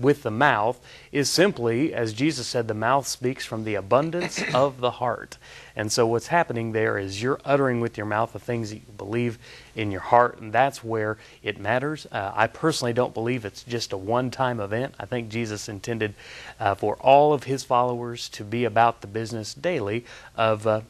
with 0.00 0.22
the 0.22 0.30
mouth 0.30 0.80
is 1.12 1.30
simply, 1.30 1.94
as 1.94 2.12
Jesus 2.12 2.46
said, 2.46 2.68
the 2.68 2.74
mouth 2.74 3.06
speaks 3.06 3.44
from 3.44 3.64
the 3.64 3.74
abundance 3.74 4.42
of 4.54 4.80
the 4.80 4.92
heart. 4.92 5.38
And 5.74 5.92
so 5.92 6.06
what's 6.06 6.26
happening 6.26 6.72
there 6.72 6.98
is 6.98 7.22
you're 7.22 7.40
uttering 7.44 7.80
with 7.80 7.96
your 7.96 8.06
mouth 8.06 8.32
the 8.32 8.40
things 8.40 8.70
that 8.70 8.76
you 8.76 8.92
believe 8.96 9.38
in 9.76 9.92
your 9.92 10.00
heart, 10.00 10.40
and 10.40 10.52
that's 10.52 10.82
where 10.82 11.18
it 11.42 11.60
matters. 11.60 12.04
Uh, 12.10 12.32
I 12.34 12.48
personally 12.48 12.92
don't 12.92 13.14
believe 13.14 13.44
it's 13.44 13.62
just 13.62 13.92
a 13.92 13.96
one 13.96 14.32
time 14.32 14.58
event. 14.58 14.94
I 14.98 15.06
think 15.06 15.28
Jesus 15.28 15.68
intended 15.68 16.14
uh, 16.58 16.74
for 16.74 16.96
all 16.96 17.32
of 17.32 17.44
his 17.44 17.62
followers 17.62 18.28
to 18.30 18.42
be 18.42 18.64
about 18.64 19.02
the 19.02 19.06
business 19.06 19.54
daily 19.54 20.04
of 20.36 20.66
uh, 20.66 20.80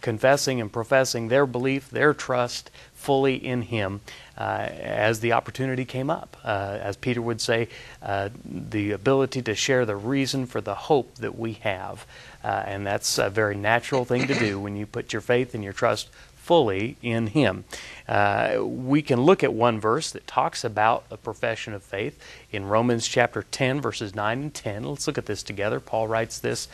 confessing 0.00 0.58
and 0.58 0.72
professing 0.72 1.28
their 1.28 1.44
belief, 1.44 1.90
their 1.90 2.14
trust 2.14 2.70
fully 3.00 3.34
in 3.34 3.62
him 3.62 4.00
uh, 4.36 4.68
as 4.78 5.20
the 5.20 5.32
opportunity 5.32 5.86
came 5.86 6.10
up. 6.10 6.36
Uh, 6.44 6.78
as 6.82 6.96
Peter 6.98 7.22
would 7.22 7.40
say, 7.40 7.66
uh, 8.02 8.28
the 8.44 8.92
ability 8.92 9.40
to 9.40 9.54
share 9.54 9.86
the 9.86 9.96
reason 9.96 10.44
for 10.44 10.60
the 10.60 10.74
hope 10.74 11.14
that 11.16 11.38
we 11.38 11.54
have. 11.54 12.06
Uh, 12.44 12.62
and 12.66 12.86
that's 12.86 13.16
a 13.16 13.30
very 13.30 13.56
natural 13.56 14.04
thing 14.04 14.26
to 14.26 14.34
do 14.34 14.60
when 14.64 14.76
you 14.76 14.84
put 14.84 15.14
your 15.14 15.22
faith 15.22 15.54
and 15.54 15.64
your 15.64 15.72
trust 15.72 16.10
fully 16.36 16.96
in 17.00 17.28
Him. 17.28 17.64
Uh, 18.06 18.58
we 18.60 19.00
can 19.00 19.22
look 19.22 19.42
at 19.42 19.54
one 19.54 19.80
verse 19.80 20.10
that 20.10 20.26
talks 20.26 20.62
about 20.62 21.04
a 21.10 21.16
profession 21.16 21.72
of 21.72 21.82
faith 21.82 22.22
in 22.52 22.66
Romans 22.66 23.08
chapter 23.08 23.42
10, 23.42 23.80
verses 23.80 24.14
9 24.14 24.42
and 24.42 24.54
10. 24.54 24.84
Let's 24.84 25.06
look 25.06 25.16
at 25.16 25.26
this 25.26 25.42
together. 25.42 25.80
Paul 25.80 26.06
writes 26.06 26.38
this 26.38 26.68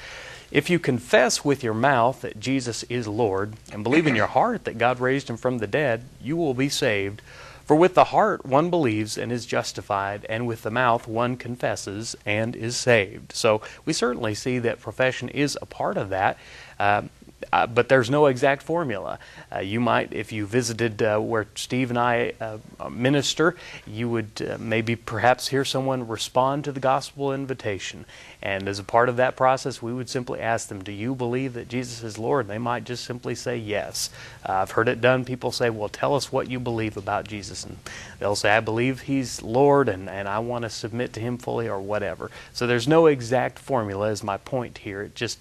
If 0.51 0.71
you 0.71 0.79
confess 0.79 1.45
with 1.45 1.65
your 1.65 1.75
mouth 1.75 2.23
that 2.23 2.39
Jesus 2.39 2.85
is 2.85 3.09
Lord 3.09 3.55
and 3.73 3.83
believe 3.83 4.07
in 4.07 4.15
your 4.15 4.29
heart 4.29 4.65
that 4.65 4.79
God 4.79 5.01
raised 5.01 5.29
him 5.29 5.37
from 5.37 5.59
the 5.59 5.67
dead, 5.67 6.05
you 6.23 6.37
will 6.37 6.55
be 6.55 6.69
saved. 6.69 7.21
For 7.65 7.75
with 7.75 7.95
the 7.95 8.05
heart 8.05 8.47
one 8.47 8.71
believes 8.71 9.19
and 9.19 9.33
is 9.33 9.45
justified, 9.45 10.25
and 10.29 10.47
with 10.47 10.63
the 10.63 10.71
mouth 10.71 11.09
one 11.09 11.37
confesses 11.37 12.15
and 12.25 12.55
is 12.55 12.77
saved. 12.77 13.33
So 13.33 13.61
we 13.85 13.93
certainly 13.93 14.37
see 14.37 14.61
that 14.61 14.79
profession 14.79 15.29
is 15.31 15.59
a 15.61 15.67
part 15.67 15.97
of 15.97 16.11
that. 16.11 16.39
Uh, 16.79 17.03
uh, 17.53 17.67
but 17.67 17.89
there's 17.89 18.09
no 18.09 18.27
exact 18.27 18.63
formula. 18.63 19.19
Uh, 19.55 19.59
you 19.59 19.79
might, 19.79 20.13
if 20.13 20.33
you 20.33 20.47
visited 20.47 21.03
uh, 21.03 21.19
where 21.19 21.47
Steve 21.55 21.91
and 21.91 21.99
I 21.99 22.33
uh, 22.41 22.59
minister, 22.89 23.57
you 23.87 24.09
would 24.09 24.31
uh, 24.49 24.57
maybe 24.59 24.97
perhaps 24.97 25.49
hear 25.49 25.65
someone 25.65 26.09
respond 26.09 26.65
to 26.65 26.73
the 26.73 26.81
gospel 26.81 27.33
invitation. 27.33 28.07
And 28.43 28.69
as 28.69 28.79
a 28.79 28.85
part 28.85 29.09
of 29.09 29.17
that 29.17 29.37
process, 29.37 29.83
we 29.83 29.93
would 29.93 30.09
simply 30.09 30.41
ask 30.41 30.69
them, 30.69 30.83
Do 30.83 30.93
you 30.93 31.15
believe 31.15 31.55
that 31.55 31.69
Jesus 31.69 32.03
is 32.03 32.19
Lord? 32.19 32.47
And 32.47 32.51
they 32.51 32.59
might 32.59 32.85
just 32.85 33.05
simply 33.05 33.35
say 33.35 33.57
yes. 33.57 34.11
Uh, 34.49 34.53
I've 34.53 34.71
heard 34.71 34.89
it 34.89 35.01
done. 35.01 35.25
People 35.25 35.53
say, 35.53 35.69
Well, 35.69 35.89
tell 35.89 36.15
us 36.15 36.33
what 36.33 36.49
you 36.49 36.59
believe 36.59 36.97
about 36.97 37.29
Jesus. 37.29 37.65
And 37.65 37.77
they'll 38.19 38.37
say, 38.37 38.51
I 38.51 38.61
believe 38.61 39.03
He's 39.03 39.43
Lord 39.43 39.89
and, 39.89 40.09
and 40.09 40.27
I 40.27 40.39
want 40.39 40.63
to 40.63 40.71
submit 40.71 41.13
to 41.15 41.21
Him 41.21 41.39
fully 41.39 41.69
or 41.69 41.81
whatever. 41.81 42.31
So 42.53 42.67
there's 42.67 42.89
no 42.89 43.07
exact 43.07 43.59
formula, 43.59 44.09
is 44.09 44.23
my 44.23 44.39
point 44.39 44.79
here. 44.79 45.03
It 45.03 45.15
just 45.15 45.39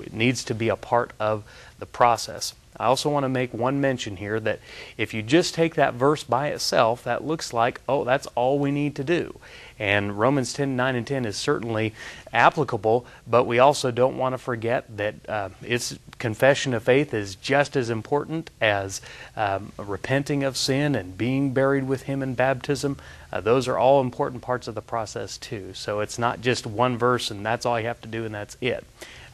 it 0.00 0.12
needs 0.12 0.44
to 0.44 0.54
be 0.54 0.68
a 0.68 0.76
part 0.76 1.12
of 1.18 1.44
the 1.78 1.86
process. 1.86 2.54
I 2.76 2.86
also 2.86 3.08
want 3.08 3.22
to 3.24 3.28
make 3.28 3.54
one 3.54 3.80
mention 3.80 4.16
here 4.16 4.40
that 4.40 4.58
if 4.96 5.14
you 5.14 5.22
just 5.22 5.54
take 5.54 5.76
that 5.76 5.94
verse 5.94 6.24
by 6.24 6.48
itself, 6.48 7.04
that 7.04 7.24
looks 7.24 7.52
like, 7.52 7.80
oh, 7.88 8.04
that's 8.04 8.26
all 8.34 8.58
we 8.58 8.72
need 8.72 8.96
to 8.96 9.04
do. 9.04 9.38
And 9.78 10.18
Romans 10.18 10.52
10 10.52 10.76
9 10.76 10.96
and 10.96 11.06
10 11.06 11.24
is 11.24 11.36
certainly 11.36 11.94
applicable, 12.32 13.06
but 13.26 13.44
we 13.44 13.58
also 13.58 13.90
don't 13.90 14.16
want 14.16 14.32
to 14.32 14.38
forget 14.38 14.96
that 14.96 15.14
uh, 15.28 15.50
its 15.62 15.98
confession 16.18 16.74
of 16.74 16.82
faith 16.82 17.14
is 17.14 17.36
just 17.36 17.76
as 17.76 17.90
important 17.90 18.50
as 18.60 19.00
um, 19.36 19.72
repenting 19.76 20.42
of 20.42 20.56
sin 20.56 20.94
and 20.94 21.18
being 21.18 21.52
buried 21.52 21.86
with 21.86 22.02
Him 22.02 22.22
in 22.22 22.34
baptism. 22.34 22.98
Uh, 23.32 23.40
those 23.40 23.66
are 23.66 23.78
all 23.78 24.00
important 24.00 24.42
parts 24.42 24.68
of 24.68 24.74
the 24.74 24.82
process, 24.82 25.38
too. 25.38 25.74
So 25.74 26.00
it's 26.00 26.18
not 26.18 26.40
just 26.40 26.66
one 26.66 26.96
verse 26.98 27.30
and 27.30 27.44
that's 27.46 27.66
all 27.66 27.78
you 27.78 27.86
have 27.86 28.00
to 28.02 28.08
do 28.08 28.24
and 28.24 28.34
that's 28.34 28.56
it. 28.60 28.84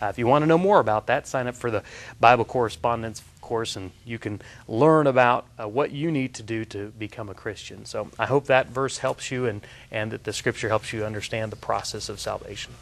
Uh, 0.00 0.07
if 0.07 0.19
you 0.19 0.26
want 0.26 0.42
to 0.42 0.47
know 0.47 0.59
more 0.59 0.80
about 0.80 1.07
that, 1.07 1.26
sign 1.26 1.47
up 1.47 1.54
for 1.54 1.71
the 1.71 1.83
Bible 2.19 2.45
correspondence 2.45 3.23
course, 3.50 3.75
and 3.75 3.90
you 4.04 4.16
can 4.16 4.40
learn 4.69 5.09
about 5.09 5.45
uh, 5.59 5.66
what 5.66 5.90
you 5.90 6.12
need 6.12 6.35
to 6.35 6.42
do 6.45 6.64
to 6.64 6.92
become 6.97 7.28
a 7.28 7.35
Christian. 7.35 7.85
So 7.85 8.09
I 8.16 8.26
hope 8.26 8.47
that 8.47 8.69
verse 8.69 8.99
helps 8.99 9.33
you 9.33 9.47
and, 9.47 9.61
and 9.90 10.12
that 10.12 10.23
the 10.23 10.33
scripture 10.33 10.69
helps 10.69 10.92
you 10.92 11.04
understand 11.04 11.50
the 11.50 11.57
process 11.57 12.09
of 12.09 12.21
salvation. 12.21 12.73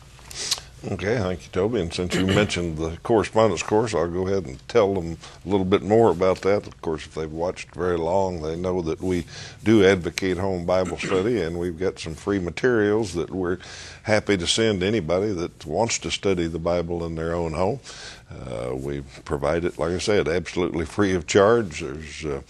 Okay, 0.86 1.18
thank 1.18 1.42
you, 1.42 1.48
Toby. 1.50 1.80
And 1.80 1.92
since 1.92 2.14
you 2.14 2.24
mentioned 2.24 2.78
the 2.78 2.96
correspondence 3.02 3.64
course, 3.64 3.94
I'll 3.94 4.08
go 4.08 4.28
ahead 4.28 4.46
and 4.46 4.66
tell 4.68 4.94
them 4.94 5.18
a 5.44 5.48
little 5.48 5.64
bit 5.64 5.82
more 5.82 6.10
about 6.10 6.42
that. 6.42 6.68
Of 6.68 6.80
course, 6.82 7.04
if 7.04 7.16
they've 7.16 7.30
watched 7.30 7.74
very 7.74 7.98
long, 7.98 8.42
they 8.42 8.54
know 8.54 8.80
that 8.82 9.00
we 9.00 9.24
do 9.64 9.84
advocate 9.84 10.38
home 10.38 10.66
Bible 10.66 10.96
study, 10.96 11.42
and 11.42 11.58
we've 11.58 11.78
got 11.78 11.98
some 11.98 12.14
free 12.14 12.38
materials 12.38 13.14
that 13.14 13.30
we're 13.30 13.58
happy 14.04 14.36
to 14.36 14.46
send 14.46 14.84
anybody 14.84 15.32
that 15.32 15.66
wants 15.66 15.98
to 15.98 16.12
study 16.12 16.46
the 16.46 16.60
Bible 16.60 17.04
in 17.04 17.16
their 17.16 17.34
own 17.34 17.54
home. 17.54 17.80
Uh, 18.30 18.72
we 18.76 19.00
provide 19.24 19.64
it, 19.64 19.80
like 19.80 19.90
I 19.90 19.98
said, 19.98 20.28
absolutely 20.28 20.84
free 20.84 21.12
of 21.14 21.26
charge. 21.26 21.80
There's 21.80 22.24
uh, 22.24 22.40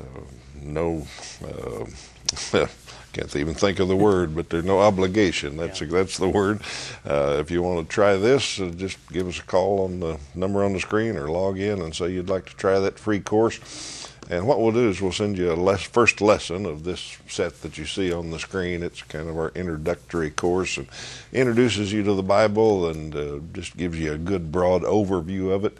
uh, 0.00 0.20
no 0.60 1.06
uh, 1.44 2.66
can't 3.12 3.34
even 3.36 3.54
think 3.54 3.78
of 3.78 3.88
the 3.88 3.96
word, 3.96 4.34
but 4.34 4.50
there's 4.50 4.64
no 4.64 4.80
obligation. 4.80 5.56
That's 5.56 5.80
yeah. 5.80 5.88
that's 5.88 6.18
the 6.18 6.28
word. 6.28 6.60
Uh, 7.06 7.38
if 7.40 7.50
you 7.50 7.62
want 7.62 7.88
to 7.88 7.92
try 7.92 8.16
this, 8.16 8.60
uh, 8.60 8.72
just 8.76 8.98
give 9.10 9.26
us 9.26 9.38
a 9.38 9.44
call 9.44 9.84
on 9.84 10.00
the 10.00 10.18
number 10.34 10.64
on 10.64 10.72
the 10.72 10.80
screen 10.80 11.16
or 11.16 11.28
log 11.28 11.58
in 11.58 11.80
and 11.80 11.94
say 11.94 12.10
you'd 12.10 12.28
like 12.28 12.46
to 12.46 12.56
try 12.56 12.78
that 12.78 12.98
free 12.98 13.20
course. 13.20 13.98
And 14.30 14.46
what 14.46 14.60
we'll 14.60 14.72
do 14.72 14.90
is 14.90 15.00
we'll 15.00 15.12
send 15.12 15.38
you 15.38 15.52
a 15.52 15.54
les- 15.54 15.84
first 15.84 16.20
lesson 16.20 16.66
of 16.66 16.84
this 16.84 17.16
set 17.28 17.62
that 17.62 17.78
you 17.78 17.86
see 17.86 18.12
on 18.12 18.30
the 18.30 18.38
screen. 18.38 18.82
It's 18.82 19.00
kind 19.02 19.26
of 19.26 19.38
our 19.38 19.50
introductory 19.54 20.30
course 20.30 20.76
and 20.76 20.86
introduces 21.32 21.92
you 21.94 22.02
to 22.02 22.12
the 22.12 22.22
Bible 22.22 22.90
and 22.90 23.16
uh, 23.16 23.38
just 23.54 23.74
gives 23.78 23.98
you 23.98 24.12
a 24.12 24.18
good 24.18 24.52
broad 24.52 24.82
overview 24.82 25.50
of 25.50 25.64
it. 25.64 25.78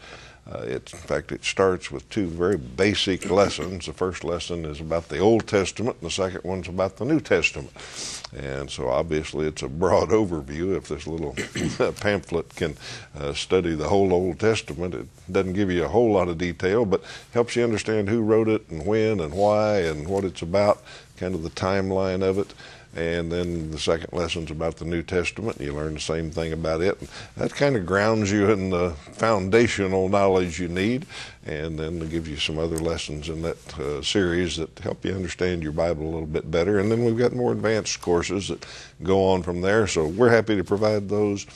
Uh, 0.50 0.60
it, 0.60 0.92
in 0.94 0.98
fact, 1.00 1.30
it 1.30 1.44
starts 1.44 1.90
with 1.90 2.08
two 2.08 2.26
very 2.26 2.56
basic 2.56 3.28
lessons. 3.30 3.84
The 3.84 3.92
first 3.92 4.24
lesson 4.24 4.64
is 4.64 4.80
about 4.80 5.08
the 5.10 5.18
Old 5.18 5.46
Testament, 5.46 5.98
and 6.00 6.06
the 6.08 6.14
second 6.14 6.42
one's 6.42 6.68
about 6.68 6.96
the 6.96 7.04
New 7.04 7.20
Testament. 7.20 7.70
And 8.34 8.70
so, 8.70 8.88
obviously, 8.88 9.46
it's 9.46 9.62
a 9.62 9.68
broad 9.68 10.08
overview. 10.08 10.74
If 10.74 10.88
this 10.88 11.06
little 11.06 11.36
pamphlet 12.00 12.54
can 12.56 12.76
uh, 13.18 13.34
study 13.34 13.74
the 13.74 13.88
whole 13.88 14.10
Old 14.10 14.38
Testament, 14.40 14.94
it 14.94 15.06
doesn't 15.30 15.52
give 15.52 15.70
you 15.70 15.84
a 15.84 15.88
whole 15.88 16.12
lot 16.12 16.28
of 16.28 16.38
detail, 16.38 16.86
but 16.86 17.02
helps 17.34 17.54
you 17.54 17.62
understand 17.62 18.08
who 18.08 18.22
wrote 18.22 18.48
it 18.48 18.66
and 18.70 18.86
when 18.86 19.20
and 19.20 19.34
why 19.34 19.80
and 19.80 20.08
what 20.08 20.24
it's 20.24 20.40
about, 20.40 20.82
kind 21.18 21.34
of 21.34 21.42
the 21.42 21.50
timeline 21.50 22.22
of 22.22 22.38
it 22.38 22.54
and 22.98 23.30
then 23.30 23.70
the 23.70 23.78
second 23.78 24.12
lesson's 24.12 24.50
about 24.50 24.76
the 24.76 24.84
New 24.84 25.04
Testament. 25.04 25.60
You 25.60 25.72
learn 25.72 25.94
the 25.94 26.00
same 26.00 26.32
thing 26.32 26.52
about 26.52 26.80
it. 26.80 27.00
And 27.00 27.08
that 27.36 27.54
kind 27.54 27.76
of 27.76 27.86
grounds 27.86 28.32
you 28.32 28.50
in 28.50 28.70
the 28.70 28.90
foundational 29.12 30.08
knowledge 30.08 30.58
you 30.58 30.66
need, 30.66 31.06
and 31.46 31.78
then 31.78 32.02
it 32.02 32.10
gives 32.10 32.28
you 32.28 32.38
some 32.38 32.58
other 32.58 32.78
lessons 32.78 33.28
in 33.28 33.42
that 33.42 33.78
uh, 33.78 34.02
series 34.02 34.56
that 34.56 34.76
help 34.80 35.04
you 35.04 35.12
understand 35.12 35.62
your 35.62 35.70
Bible 35.70 36.02
a 36.02 36.10
little 36.10 36.26
bit 36.26 36.50
better. 36.50 36.80
And 36.80 36.90
then 36.90 37.04
we've 37.04 37.16
got 37.16 37.32
more 37.32 37.52
advanced 37.52 38.00
courses 38.00 38.48
that 38.48 38.66
go 39.00 39.28
on 39.28 39.44
from 39.44 39.60
there. 39.60 39.86
So 39.86 40.08
we're 40.08 40.30
happy 40.30 40.56
to 40.56 40.64
provide 40.64 41.08
those. 41.08 41.46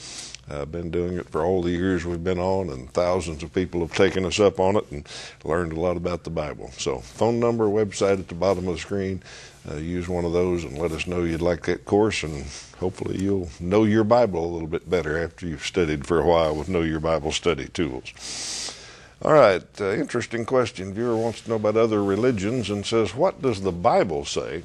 I've 0.49 0.71
been 0.71 0.91
doing 0.91 1.17
it 1.17 1.29
for 1.29 1.43
all 1.43 1.63
the 1.63 1.71
years 1.71 2.05
we've 2.05 2.23
been 2.23 2.39
on, 2.39 2.71
and 2.71 2.93
thousands 2.93 3.43
of 3.43 3.53
people 3.53 3.81
have 3.81 3.95
taken 3.95 4.25
us 4.25 4.39
up 4.39 4.61
on 4.61 4.77
it 4.77 4.91
and 4.93 5.09
learned 5.45 5.73
a 5.73 5.81
lot 5.81 5.97
about 5.97 6.23
the 6.23 6.31
Bible. 6.31 6.71
So, 6.77 6.99
phone 6.99 7.41
number, 7.41 7.67
website 7.67 8.19
at 8.19 8.29
the 8.29 8.35
bottom 8.35 8.69
of 8.69 8.75
the 8.75 8.81
screen. 8.81 9.23
Uh, 9.71 9.77
use 9.77 10.09
one 10.09 10.25
of 10.25 10.33
those 10.33 10.65
and 10.65 10.77
let 10.77 10.91
us 10.91 11.07
know 11.07 11.23
you'd 11.23 11.41
like 11.41 11.63
that 11.67 11.85
course, 11.85 12.25
and 12.25 12.45
hopefully 12.79 13.23
you'll 13.23 13.49
know 13.61 13.85
your 13.85 14.03
Bible 14.03 14.45
a 14.45 14.53
little 14.53 14.67
bit 14.67 14.91
better 14.91 15.23
after 15.23 15.47
you've 15.47 15.65
studied 15.65 16.05
for 16.05 16.19
a 16.19 16.27
while 16.27 16.55
with 16.57 16.69
Know 16.69 16.81
Your 16.83 16.99
Bible 16.99 17.31
study 17.31 17.69
tools. 17.69 18.77
All 19.25 19.35
right, 19.35 19.63
uh, 19.81 19.93
interesting 19.93 20.45
question. 20.45 20.93
Viewer 20.93 21.17
wants 21.17 21.43
to 21.43 21.51
know 21.51 21.57
about 21.57 21.77
other 21.77 22.03
religions 22.03 22.71
and 22.71 22.85
says, 22.85 23.15
What 23.15 23.41
does 23.41 23.61
the 23.63 23.71
Bible 23.71 24.25
say 24.25 24.65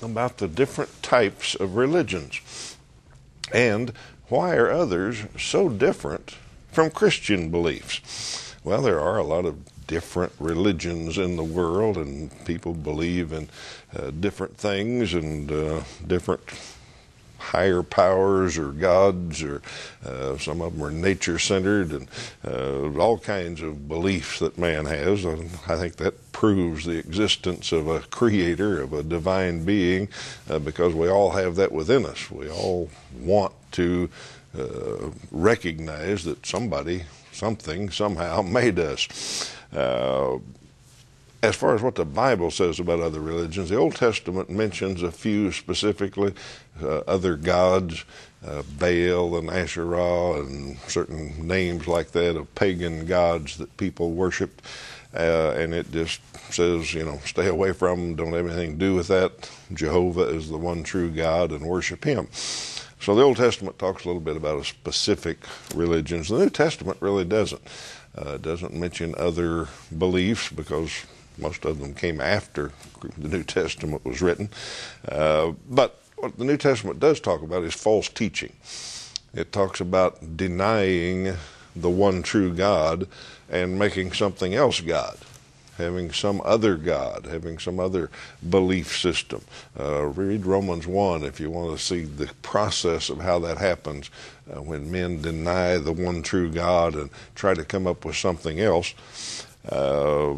about 0.00 0.38
the 0.38 0.46
different 0.46 1.02
types 1.02 1.56
of 1.56 1.74
religions? 1.74 2.76
And 3.52 3.92
why 4.28 4.54
are 4.54 4.70
others 4.70 5.24
so 5.36 5.68
different 5.68 6.36
from 6.70 6.92
Christian 6.92 7.50
beliefs? 7.50 8.54
Well, 8.62 8.82
there 8.82 9.00
are 9.00 9.18
a 9.18 9.24
lot 9.24 9.46
of 9.46 9.69
different 9.90 10.32
religions 10.38 11.18
in 11.18 11.34
the 11.34 11.42
world, 11.42 11.96
and 11.96 12.30
people 12.44 12.72
believe 12.72 13.32
in 13.32 13.48
uh, 13.96 14.12
different 14.12 14.56
things 14.56 15.14
and 15.14 15.50
uh, 15.50 15.82
different 16.06 16.40
higher 17.38 17.82
powers 17.82 18.56
or 18.56 18.70
gods, 18.70 19.42
or 19.42 19.60
uh, 20.06 20.38
some 20.38 20.60
of 20.62 20.72
them 20.72 20.84
are 20.84 20.92
nature 20.92 21.40
centered, 21.40 21.90
and 21.90 22.06
uh, 22.46 23.02
all 23.02 23.18
kinds 23.18 23.60
of 23.62 23.88
beliefs 23.88 24.38
that 24.38 24.56
man 24.56 24.84
has. 24.84 25.24
And 25.24 25.50
I 25.66 25.76
think 25.76 25.96
that 25.96 26.14
proves 26.30 26.84
the 26.84 26.98
existence 26.98 27.72
of 27.72 27.88
a 27.88 28.00
creator, 28.00 28.80
of 28.80 28.92
a 28.92 29.02
divine 29.02 29.64
being, 29.64 30.08
uh, 30.48 30.60
because 30.60 30.94
we 30.94 31.08
all 31.08 31.30
have 31.30 31.56
that 31.56 31.72
within 31.72 32.06
us. 32.06 32.30
We 32.30 32.48
all 32.48 32.88
want 33.18 33.54
to 33.72 34.08
uh, 34.56 35.10
recognize 35.32 36.22
that 36.24 36.46
somebody, 36.46 37.02
something, 37.40 37.90
somehow 37.90 38.42
made 38.60 38.78
us. 38.78 39.50
Uh, 39.74 40.38
as 41.42 41.56
far 41.56 41.74
as 41.74 41.80
what 41.80 41.94
the 41.94 42.04
Bible 42.04 42.50
says 42.50 42.78
about 42.78 43.00
other 43.00 43.20
religions, 43.20 43.70
the 43.70 43.76
Old 43.76 43.96
Testament 43.96 44.50
mentions 44.50 45.02
a 45.02 45.10
few 45.10 45.50
specifically, 45.52 46.34
uh, 46.82 46.98
other 47.06 47.34
gods, 47.36 48.04
uh, 48.46 48.62
Baal 48.78 49.38
and 49.38 49.48
Asherah, 49.48 50.40
and 50.40 50.78
certain 50.80 51.46
names 51.46 51.88
like 51.88 52.10
that 52.10 52.36
of 52.36 52.54
pagan 52.54 53.06
gods 53.06 53.56
that 53.56 53.74
people 53.78 54.10
worshiped. 54.10 54.62
Uh, 55.14 55.54
and 55.56 55.72
it 55.72 55.90
just 55.90 56.20
says, 56.52 56.92
you 56.92 57.04
know, 57.04 57.18
stay 57.24 57.48
away 57.48 57.72
from 57.72 58.00
them, 58.00 58.16
don't 58.16 58.32
have 58.34 58.46
anything 58.46 58.72
to 58.72 58.78
do 58.78 58.94
with 58.94 59.08
that. 59.08 59.50
Jehovah 59.72 60.28
is 60.28 60.50
the 60.50 60.58
one 60.58 60.82
true 60.82 61.10
God 61.10 61.52
and 61.52 61.64
worship 61.64 62.04
Him. 62.04 62.28
So 63.00 63.14
the 63.14 63.22
Old 63.22 63.38
Testament 63.38 63.78
talks 63.78 64.04
a 64.04 64.08
little 64.08 64.20
bit 64.20 64.36
about 64.36 64.60
a 64.60 64.64
specific 64.64 65.38
religions. 65.74 66.28
The 66.28 66.38
New 66.38 66.50
Testament 66.50 66.98
really 67.00 67.24
doesn't. 67.24 67.62
Uh, 68.14 68.36
doesn't 68.36 68.74
mention 68.74 69.14
other 69.16 69.68
beliefs 69.96 70.50
because 70.50 71.06
most 71.38 71.64
of 71.64 71.78
them 71.78 71.94
came 71.94 72.20
after 72.20 72.72
the 73.16 73.28
New 73.28 73.44
Testament 73.44 74.04
was 74.04 74.20
written. 74.20 74.50
Uh, 75.08 75.52
but 75.68 76.02
what 76.16 76.36
the 76.36 76.44
New 76.44 76.56
Testament 76.56 77.00
does 77.00 77.20
talk 77.20 77.42
about 77.42 77.62
is 77.62 77.72
false 77.72 78.08
teaching. 78.08 78.52
It 79.32 79.52
talks 79.52 79.80
about 79.80 80.36
denying 80.36 81.36
the 81.76 81.88
one 81.88 82.22
true 82.22 82.52
God 82.52 83.06
and 83.48 83.78
making 83.78 84.12
something 84.12 84.54
else 84.54 84.80
God 84.80 85.16
having 85.80 86.12
some 86.12 86.40
other 86.44 86.76
God, 86.76 87.26
having 87.26 87.58
some 87.58 87.80
other 87.80 88.10
belief 88.48 88.96
system. 88.96 89.42
Uh, 89.78 90.04
read 90.04 90.46
Romans 90.46 90.86
1 90.86 91.24
if 91.24 91.40
you 91.40 91.50
want 91.50 91.76
to 91.76 91.84
see 91.84 92.04
the 92.04 92.30
process 92.42 93.08
of 93.08 93.20
how 93.20 93.38
that 93.40 93.58
happens 93.58 94.10
uh, 94.50 94.62
when 94.62 94.90
men 94.90 95.20
deny 95.22 95.76
the 95.78 95.92
one 95.92 96.22
true 96.22 96.50
God 96.50 96.94
and 96.94 97.10
try 97.34 97.54
to 97.54 97.64
come 97.64 97.86
up 97.86 98.04
with 98.04 98.16
something 98.16 98.60
else. 98.60 98.94
Uh, 99.68 100.34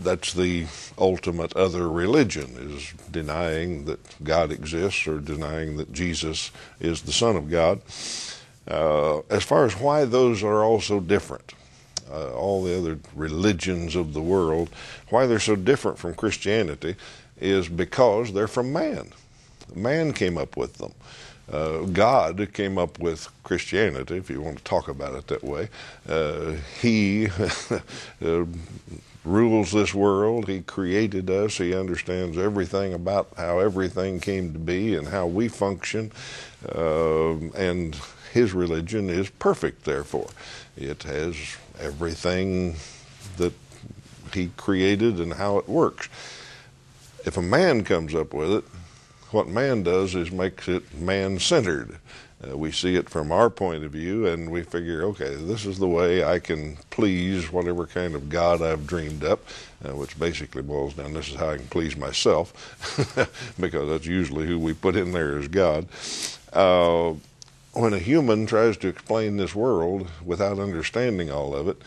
that's 0.00 0.32
the 0.32 0.66
ultimate 0.98 1.54
other 1.56 1.88
religion 1.88 2.56
is 2.74 2.92
denying 3.10 3.84
that 3.84 4.00
God 4.22 4.50
exists 4.50 5.06
or 5.06 5.20
denying 5.20 5.76
that 5.76 5.92
Jesus 5.92 6.50
is 6.80 7.02
the 7.02 7.12
Son 7.12 7.36
of 7.36 7.50
God. 7.50 7.80
Uh, 8.66 9.20
as 9.30 9.42
far 9.42 9.64
as 9.64 9.74
why 9.74 10.04
those 10.04 10.42
are 10.42 10.62
all 10.62 10.80
so 10.80 11.00
different, 11.00 11.52
uh, 12.10 12.32
all 12.34 12.62
the 12.62 12.76
other 12.76 12.98
religions 13.14 13.96
of 13.96 14.14
the 14.14 14.22
world, 14.22 14.70
why 15.10 15.26
they're 15.26 15.38
so 15.38 15.56
different 15.56 15.98
from 15.98 16.14
Christianity 16.14 16.96
is 17.40 17.68
because 17.68 18.32
they're 18.32 18.48
from 18.48 18.72
man. 18.72 19.08
Man 19.74 20.12
came 20.12 20.38
up 20.38 20.56
with 20.56 20.74
them. 20.74 20.92
Uh, 21.50 21.80
God 21.86 22.48
came 22.52 22.78
up 22.78 22.98
with 22.98 23.28
Christianity, 23.42 24.16
if 24.16 24.30
you 24.30 24.40
want 24.40 24.58
to 24.58 24.64
talk 24.64 24.88
about 24.88 25.14
it 25.14 25.26
that 25.26 25.44
way. 25.44 25.68
Uh, 26.08 26.52
he 26.80 27.26
uh, 28.24 28.44
rules 29.24 29.72
this 29.72 29.92
world. 29.92 30.48
He 30.48 30.62
created 30.62 31.30
us. 31.30 31.58
He 31.58 31.74
understands 31.74 32.38
everything 32.38 32.94
about 32.94 33.28
how 33.36 33.58
everything 33.58 34.20
came 34.20 34.52
to 34.52 34.58
be 34.58 34.94
and 34.94 35.08
how 35.08 35.26
we 35.26 35.48
function. 35.48 36.12
Uh, 36.74 37.32
and 37.54 37.96
his 38.32 38.52
religion 38.52 39.10
is 39.10 39.28
perfect, 39.30 39.84
therefore. 39.84 40.30
It 40.76 41.02
has 41.02 41.36
everything 41.82 42.76
that 43.36 43.52
He 44.32 44.50
created 44.56 45.20
and 45.20 45.34
how 45.34 45.58
it 45.58 45.68
works. 45.68 46.08
If 47.24 47.36
a 47.36 47.42
man 47.42 47.84
comes 47.84 48.14
up 48.14 48.32
with 48.34 48.52
it, 48.52 48.64
what 49.30 49.48
man 49.48 49.82
does 49.82 50.14
is 50.14 50.30
makes 50.30 50.68
it 50.68 50.94
man 50.94 51.38
centered. 51.38 51.98
Uh, 52.42 52.56
we 52.56 52.72
see 52.72 52.96
it 52.96 53.08
from 53.08 53.30
our 53.30 53.48
point 53.48 53.84
of 53.84 53.92
view, 53.92 54.26
and 54.26 54.50
we 54.50 54.62
figure, 54.62 55.04
okay, 55.04 55.36
this 55.36 55.64
is 55.64 55.78
the 55.78 55.88
way 55.88 56.24
I 56.24 56.38
can 56.40 56.76
please 56.90 57.52
whatever 57.52 57.86
kind 57.86 58.14
of 58.14 58.28
God 58.28 58.60
I've 58.60 58.86
dreamed 58.86 59.24
up, 59.24 59.40
uh, 59.84 59.94
which 59.94 60.18
basically 60.18 60.62
boils 60.62 60.94
down 60.94 61.14
this 61.14 61.28
is 61.28 61.36
how 61.36 61.50
I 61.50 61.56
can 61.58 61.68
please 61.68 61.96
myself, 61.96 63.54
because 63.60 63.88
that's 63.88 64.06
usually 64.06 64.46
who 64.46 64.58
we 64.58 64.72
put 64.72 64.96
in 64.96 65.12
there 65.12 65.38
as 65.38 65.46
God. 65.48 65.86
Uh, 66.52 67.14
when 67.72 67.94
a 67.94 67.98
human 67.98 68.46
tries 68.46 68.76
to 68.78 68.88
explain 68.88 69.36
this 69.36 69.54
world 69.54 70.08
without 70.24 70.58
understanding 70.58 71.30
all 71.30 71.54
of 71.54 71.68
it, 71.68 71.80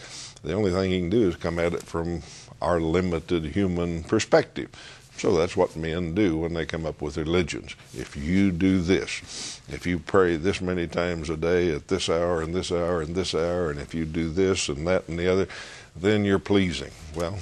the 0.43 0.53
only 0.53 0.71
thing 0.71 0.91
he 0.91 0.99
can 0.99 1.09
do 1.09 1.27
is 1.29 1.35
come 1.35 1.59
at 1.59 1.73
it 1.73 1.83
from 1.83 2.21
our 2.61 2.79
limited 2.79 3.45
human 3.45 4.03
perspective. 4.03 4.69
So 5.17 5.37
that's 5.37 5.55
what 5.55 5.77
men 5.77 6.13
do 6.13 6.37
when 6.37 6.53
they 6.53 6.65
come 6.65 6.85
up 6.85 7.01
with 7.01 7.17
religions. 7.17 7.75
If 7.97 8.17
you 8.17 8.51
do 8.51 8.81
this, 8.81 9.61
if 9.69 9.87
you 9.87 9.97
pray 9.99 10.35
this 10.35 10.59
many 10.59 10.87
times 10.87 11.29
a 11.29 11.37
day 11.37 11.73
at 11.73 11.87
this 11.87 12.09
hour 12.09 12.41
and 12.41 12.53
this 12.53 12.71
hour 12.71 13.01
and 13.01 13.15
this 13.15 13.33
hour, 13.33 13.71
and 13.71 13.79
if 13.79 13.93
you 13.93 14.03
do 14.05 14.29
this 14.29 14.67
and 14.67 14.85
that 14.87 15.07
and 15.07 15.17
the 15.17 15.31
other, 15.31 15.47
then 15.95 16.25
you're 16.25 16.39
pleasing. 16.39 16.91
Well, 17.15 17.37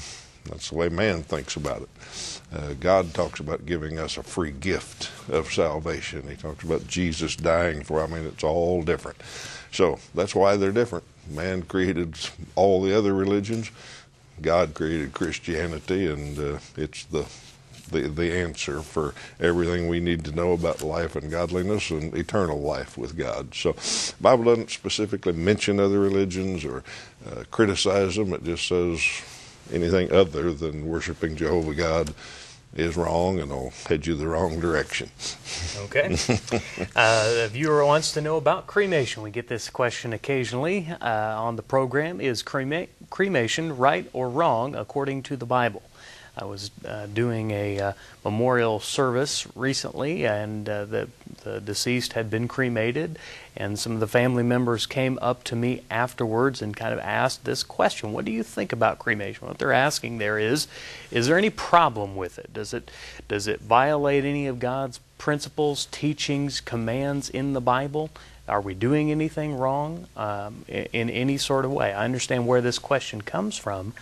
that's 0.46 0.70
the 0.70 0.76
way 0.76 0.90
man 0.90 1.24
thinks 1.24 1.56
about 1.56 1.82
it. 1.82 2.33
Uh, 2.54 2.74
God 2.80 3.14
talks 3.14 3.40
about 3.40 3.66
giving 3.66 3.98
us 3.98 4.18
a 4.18 4.24
free 4.24 4.52
gift 4.52 5.10
of 5.32 5.52
salvation. 5.52 6.28
He 6.28 6.36
talks 6.36 6.64
about 6.64 6.88
Jesus 6.88 7.36
dying 7.36 7.84
for. 7.84 8.04
I 8.04 8.08
mean, 8.08 8.26
it's 8.26 8.44
all 8.44 8.84
different. 8.84 9.18
So 9.72 10.00
that's 10.14 10.36
why 10.36 10.56
they're 10.58 10.72
different. 10.72 11.06
Man 11.30 11.64
created 11.64 12.16
all 12.56 12.82
the 12.82 12.96
other 12.96 13.14
religions. 13.14 13.72
God 14.42 14.74
created 14.74 15.14
Christianity, 15.14 16.08
and 16.08 16.38
uh, 16.38 16.60
it's 16.76 17.06
the 17.06 17.26
the, 17.90 18.08
the 18.08 18.34
answer 18.34 18.82
for 18.82 19.14
everything 19.40 19.88
we 19.88 20.00
need 20.00 20.26
to 20.26 20.32
know 20.32 20.54
about 20.54 20.82
life 20.82 21.16
and 21.16 21.30
godliness 21.30 21.92
and 21.92 22.16
eternal 22.16 22.60
life 22.60 22.98
with 22.98 23.18
God. 23.18 23.54
So, 23.54 23.76
Bible 24.20 24.46
doesn't 24.46 24.72
specifically 24.72 25.34
mention 25.34 25.80
other 25.80 26.00
religions 26.00 26.66
or 26.66 26.84
uh, 27.30 27.44
criticize 27.52 28.16
them. 28.16 28.34
It 28.34 28.44
just 28.44 28.68
says 28.68 29.02
anything 29.72 30.12
other 30.12 30.54
than 30.54 30.88
worshiping 30.88 31.36
Jehovah 31.36 31.74
God 31.74 32.14
is 32.76 32.98
wrong 32.98 33.40
and 33.40 33.52
will 33.52 33.72
head 33.88 34.06
you 34.06 34.16
the 34.16 34.28
wrong 34.28 34.60
direction. 34.60 35.10
Okay. 35.78 36.16
uh, 36.96 37.46
a 37.46 37.48
viewer 37.48 37.86
wants 37.86 38.14
to 38.14 38.22
know 38.22 38.38
about 38.38 38.68
cremation. 38.68 39.22
We 39.22 39.32
get 39.32 39.48
this 39.48 39.70
question 39.70 40.14
occasionally 40.14 40.90
uh, 41.02 41.40
on 41.40 41.56
the 41.56 41.62
program. 41.62 42.20
Is 42.20 42.42
crema- 42.42 42.88
cremation 43.10 43.78
right 43.78 44.10
or 44.14 44.30
wrong 44.30 44.76
according 44.76 45.24
to 45.24 45.38
the 45.38 45.46
Bible? 45.46 45.84
I 46.36 46.46
was 46.46 46.72
uh, 46.86 47.06
doing 47.06 47.52
a 47.52 47.80
uh, 47.80 47.94
memorial 48.26 48.80
service 48.80 49.46
recently, 49.56 50.26
and 50.26 50.68
uh, 50.68 50.86
the, 50.86 51.10
the 51.44 51.62
deceased 51.62 52.14
had 52.14 52.32
been 52.32 52.48
cremated. 52.48 53.20
And 53.56 53.78
some 53.78 53.94
of 53.94 54.00
the 54.00 54.08
family 54.08 54.42
members 54.42 54.88
came 54.88 55.20
up 55.22 55.44
to 55.46 55.56
me 55.56 55.84
afterwards 55.92 56.62
and 56.62 56.76
kind 56.76 56.92
of 56.92 57.00
asked 57.00 57.46
this 57.46 57.62
question 57.62 58.14
What 58.14 58.26
do 58.26 58.32
you 58.32 58.42
think 58.42 58.74
about 58.74 58.98
cremation? 58.98 59.48
What 59.48 59.60
they're 59.60 59.72
asking 59.72 60.18
there 60.18 60.40
is 60.40 60.68
Is 61.12 61.28
there 61.28 61.38
any 61.38 61.52
problem 61.52 62.16
with 62.16 62.40
it? 62.40 62.52
Does 62.52 62.74
it, 62.74 62.90
does 63.28 63.48
it 63.48 63.60
violate 63.60 64.26
any 64.26 64.48
of 64.48 64.60
God's 64.60 65.00
principles, 65.20 65.86
teachings, 65.92 66.62
commands 66.62 67.30
in 67.30 67.54
the 67.54 67.62
Bible? 67.62 68.10
Are 68.48 68.60
we 68.60 68.74
doing 68.74 69.10
anything 69.12 69.56
wrong 69.56 70.08
um, 70.18 70.66
in, 70.68 70.88
in 70.94 71.10
any 71.10 71.38
sort 71.38 71.64
of 71.64 71.72
way? 71.72 71.94
I 71.94 72.04
understand 72.04 72.48
where 72.48 72.60
this 72.60 72.80
question 72.80 73.22
comes 73.22 73.56
from. 73.56 73.94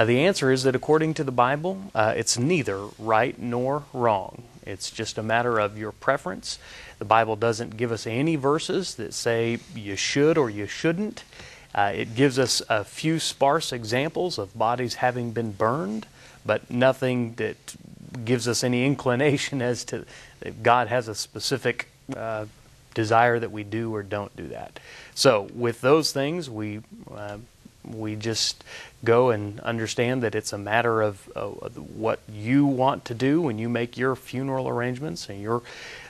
Uh, 0.00 0.06
the 0.06 0.20
answer 0.20 0.50
is 0.50 0.62
that 0.62 0.74
according 0.74 1.12
to 1.12 1.22
the 1.22 1.30
Bible, 1.30 1.78
uh, 1.94 2.14
it's 2.16 2.38
neither 2.38 2.86
right 2.98 3.38
nor 3.38 3.84
wrong. 3.92 4.44
It's 4.64 4.90
just 4.90 5.18
a 5.18 5.22
matter 5.22 5.58
of 5.58 5.76
your 5.76 5.92
preference. 5.92 6.58
The 6.98 7.04
Bible 7.04 7.36
doesn't 7.36 7.76
give 7.76 7.92
us 7.92 8.06
any 8.06 8.34
verses 8.36 8.94
that 8.94 9.12
say 9.12 9.58
you 9.74 9.96
should 9.96 10.38
or 10.38 10.48
you 10.48 10.66
shouldn't. 10.66 11.22
Uh, 11.74 11.92
it 11.94 12.14
gives 12.14 12.38
us 12.38 12.62
a 12.70 12.82
few 12.82 13.18
sparse 13.18 13.74
examples 13.74 14.38
of 14.38 14.56
bodies 14.56 14.94
having 14.94 15.32
been 15.32 15.52
burned, 15.52 16.06
but 16.46 16.70
nothing 16.70 17.34
that 17.34 17.58
gives 18.24 18.48
us 18.48 18.64
any 18.64 18.86
inclination 18.86 19.60
as 19.70 19.84
to 19.84 20.06
that 20.38 20.62
God 20.62 20.88
has 20.88 21.08
a 21.08 21.14
specific 21.14 21.88
uh, 22.16 22.46
desire 22.94 23.38
that 23.38 23.52
we 23.52 23.64
do 23.64 23.94
or 23.94 24.02
don't 24.02 24.34
do 24.34 24.48
that. 24.48 24.80
So, 25.14 25.50
with 25.54 25.82
those 25.82 26.10
things, 26.10 26.48
we 26.48 26.80
uh, 27.14 27.36
we 27.94 28.16
just 28.16 28.64
go 29.04 29.30
and 29.30 29.60
understand 29.60 30.22
that 30.22 30.34
it's 30.34 30.52
a 30.52 30.58
matter 30.58 31.02
of 31.02 31.30
uh, 31.34 31.46
what 31.46 32.20
you 32.30 32.66
want 32.66 33.04
to 33.06 33.14
do 33.14 33.40
when 33.40 33.58
you 33.58 33.68
make 33.68 33.96
your 33.96 34.14
funeral 34.14 34.68
arrangements 34.68 35.28
and 35.28 35.40
your 35.40 35.62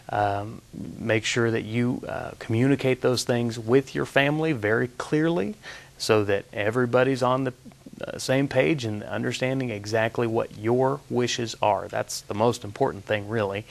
um, 0.09 0.61
make 0.99 1.25
sure 1.25 1.51
that 1.51 1.63
you 1.63 2.03
uh, 2.09 2.33
communicate 2.41 3.01
those 3.01 3.23
things 3.23 3.59
with 3.59 3.95
your 3.95 4.07
family 4.07 4.53
very 4.53 4.89
clearly 4.89 5.55
so 5.99 6.25
that 6.25 6.45
everybody's 6.53 7.23
on 7.23 7.45
the 7.45 7.53
uh, 8.01 8.19
same 8.19 8.49
page 8.49 8.85
and 8.85 9.03
understanding 9.05 9.71
exactly 9.71 10.27
what 10.27 10.57
your 10.57 11.01
wishes 11.11 11.55
are. 11.63 11.87
That's 11.87 12.23
the 12.23 12.35
most 12.35 12.65
important 12.65 13.05
thing, 13.05 13.29
really. 13.29 13.67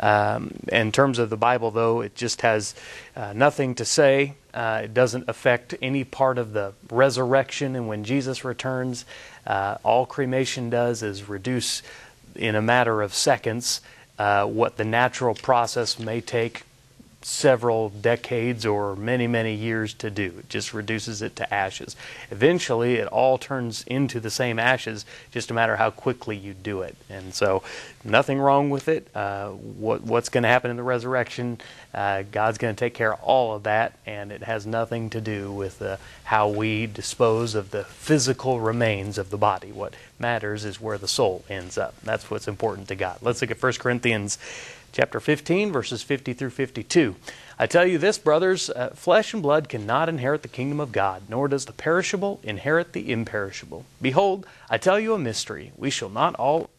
Um, 0.00 0.52
in 0.72 0.90
terms 0.90 1.18
of 1.18 1.30
the 1.30 1.36
Bible, 1.36 1.70
though, 1.70 2.00
it 2.00 2.14
just 2.14 2.40
has 2.40 2.74
uh, 3.14 3.32
nothing 3.34 3.74
to 3.76 3.84
say. 3.84 4.34
Uh, 4.54 4.82
it 4.84 4.94
doesn't 4.94 5.28
affect 5.28 5.74
any 5.82 6.04
part 6.04 6.38
of 6.38 6.52
the 6.52 6.72
resurrection. 6.90 7.74
And 7.74 7.88
when 7.88 8.04
Jesus 8.04 8.44
returns, 8.44 9.04
uh, 9.46 9.78
all 9.82 10.06
cremation 10.06 10.70
does 10.70 11.02
is 11.02 11.28
reduce, 11.28 11.82
in 12.36 12.54
a 12.54 12.62
matter 12.62 13.02
of 13.02 13.12
seconds, 13.12 13.80
uh, 14.18 14.46
what 14.46 14.76
the 14.76 14.84
natural 14.84 15.34
process 15.34 15.98
may 15.98 16.20
take 16.20 16.62
several 17.24 17.88
decades 17.88 18.66
or 18.66 18.94
many, 18.94 19.26
many 19.26 19.54
years 19.54 19.94
to 19.94 20.10
do. 20.10 20.34
It 20.38 20.48
just 20.48 20.74
reduces 20.74 21.22
it 21.22 21.36
to 21.36 21.54
ashes. 21.54 21.96
Eventually, 22.30 22.96
it 22.96 23.08
all 23.08 23.38
turns 23.38 23.82
into 23.84 24.20
the 24.20 24.30
same 24.30 24.58
ashes, 24.58 25.06
just 25.30 25.50
a 25.50 25.54
matter 25.54 25.76
how 25.76 25.90
quickly 25.90 26.36
you 26.36 26.52
do 26.52 26.82
it. 26.82 26.96
And 27.08 27.34
so, 27.34 27.62
nothing 28.04 28.38
wrong 28.38 28.68
with 28.68 28.88
it. 28.88 29.08
Uh, 29.14 29.48
what, 29.50 30.02
what's 30.02 30.28
going 30.28 30.42
to 30.42 30.48
happen 30.48 30.70
in 30.70 30.76
the 30.76 30.82
resurrection, 30.82 31.58
uh, 31.94 32.24
God's 32.30 32.58
going 32.58 32.74
to 32.74 32.78
take 32.78 32.94
care 32.94 33.14
of 33.14 33.20
all 33.22 33.54
of 33.54 33.62
that, 33.62 33.98
and 34.04 34.30
it 34.30 34.42
has 34.42 34.66
nothing 34.66 35.08
to 35.10 35.20
do 35.20 35.50
with 35.50 35.80
uh, 35.80 35.96
how 36.24 36.48
we 36.48 36.86
dispose 36.86 37.54
of 37.54 37.70
the 37.70 37.84
physical 37.84 38.60
remains 38.60 39.16
of 39.16 39.30
the 39.30 39.38
body. 39.38 39.72
What 39.72 39.94
matters 40.18 40.64
is 40.64 40.80
where 40.80 40.98
the 40.98 41.08
soul 41.08 41.44
ends 41.48 41.78
up. 41.78 41.94
That's 42.02 42.30
what's 42.30 42.48
important 42.48 42.88
to 42.88 42.94
God. 42.94 43.18
Let's 43.22 43.40
look 43.40 43.50
at 43.50 43.62
1 43.62 43.72
Corinthians 43.74 44.38
chapter 44.94 45.18
15, 45.18 45.72
verses 45.72 46.02
50 46.02 46.32
through 46.34 46.50
52. 46.50 47.16
I 47.58 47.66
tell 47.66 47.84
you 47.84 47.98
this, 47.98 48.16
brothers, 48.16 48.70
uh, 48.70 48.90
flesh 48.90 49.34
and 49.34 49.42
blood 49.42 49.68
cannot 49.68 50.08
inherit 50.08 50.42
the 50.42 50.48
kingdom 50.48 50.78
of 50.78 50.92
God, 50.92 51.22
nor 51.28 51.48
does 51.48 51.64
the 51.64 51.72
perishable 51.72 52.40
inherit 52.44 52.92
the 52.92 53.10
imperishable. 53.10 53.84
Behold, 54.00 54.46
I 54.70 54.78
tell 54.78 55.00
you 55.00 55.12
a 55.12 55.18
mystery. 55.18 55.72
We 55.76 55.90
shall 55.90 56.08
not 56.08 56.36
all 56.36 56.70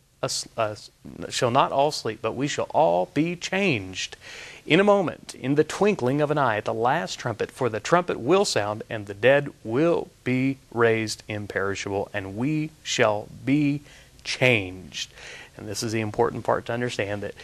uh, 0.58 0.76
shall 1.30 1.52
not 1.52 1.72
all 1.72 1.92
sleep, 1.92 2.20
but 2.22 2.32
we 2.32 2.48
shall 2.48 2.68
all 2.72 3.12
be 3.14 3.36
changed 3.36 4.18
in 4.66 4.80
a 4.80 4.84
moment, 4.84 5.36
in 5.36 5.54
the 5.54 5.64
twinkling 5.64 6.20
of 6.20 6.32
an 6.32 6.38
eye, 6.38 6.58
at 6.58 6.66
the 6.66 6.74
last 6.74 7.20
trumpet. 7.20 7.52
For 7.52 7.70
the 7.70 7.80
trumpet 7.80 8.20
will 8.20 8.46
sound, 8.46 8.82
and 8.90 9.06
the 9.06 9.14
dead 9.14 9.50
will 9.64 10.08
be 10.24 10.58
raised 10.74 11.22
imperishable, 11.28 12.10
and 12.12 12.38
we 12.38 12.72
shall 12.82 13.28
be 13.44 13.82
changed. 14.24 15.12
And 15.58 15.68
this 15.68 15.84
is 15.84 15.92
the 15.92 16.02
important 16.02 16.44
part 16.44 16.66
to 16.66 16.74
understand 16.74 17.22
that 17.22 17.36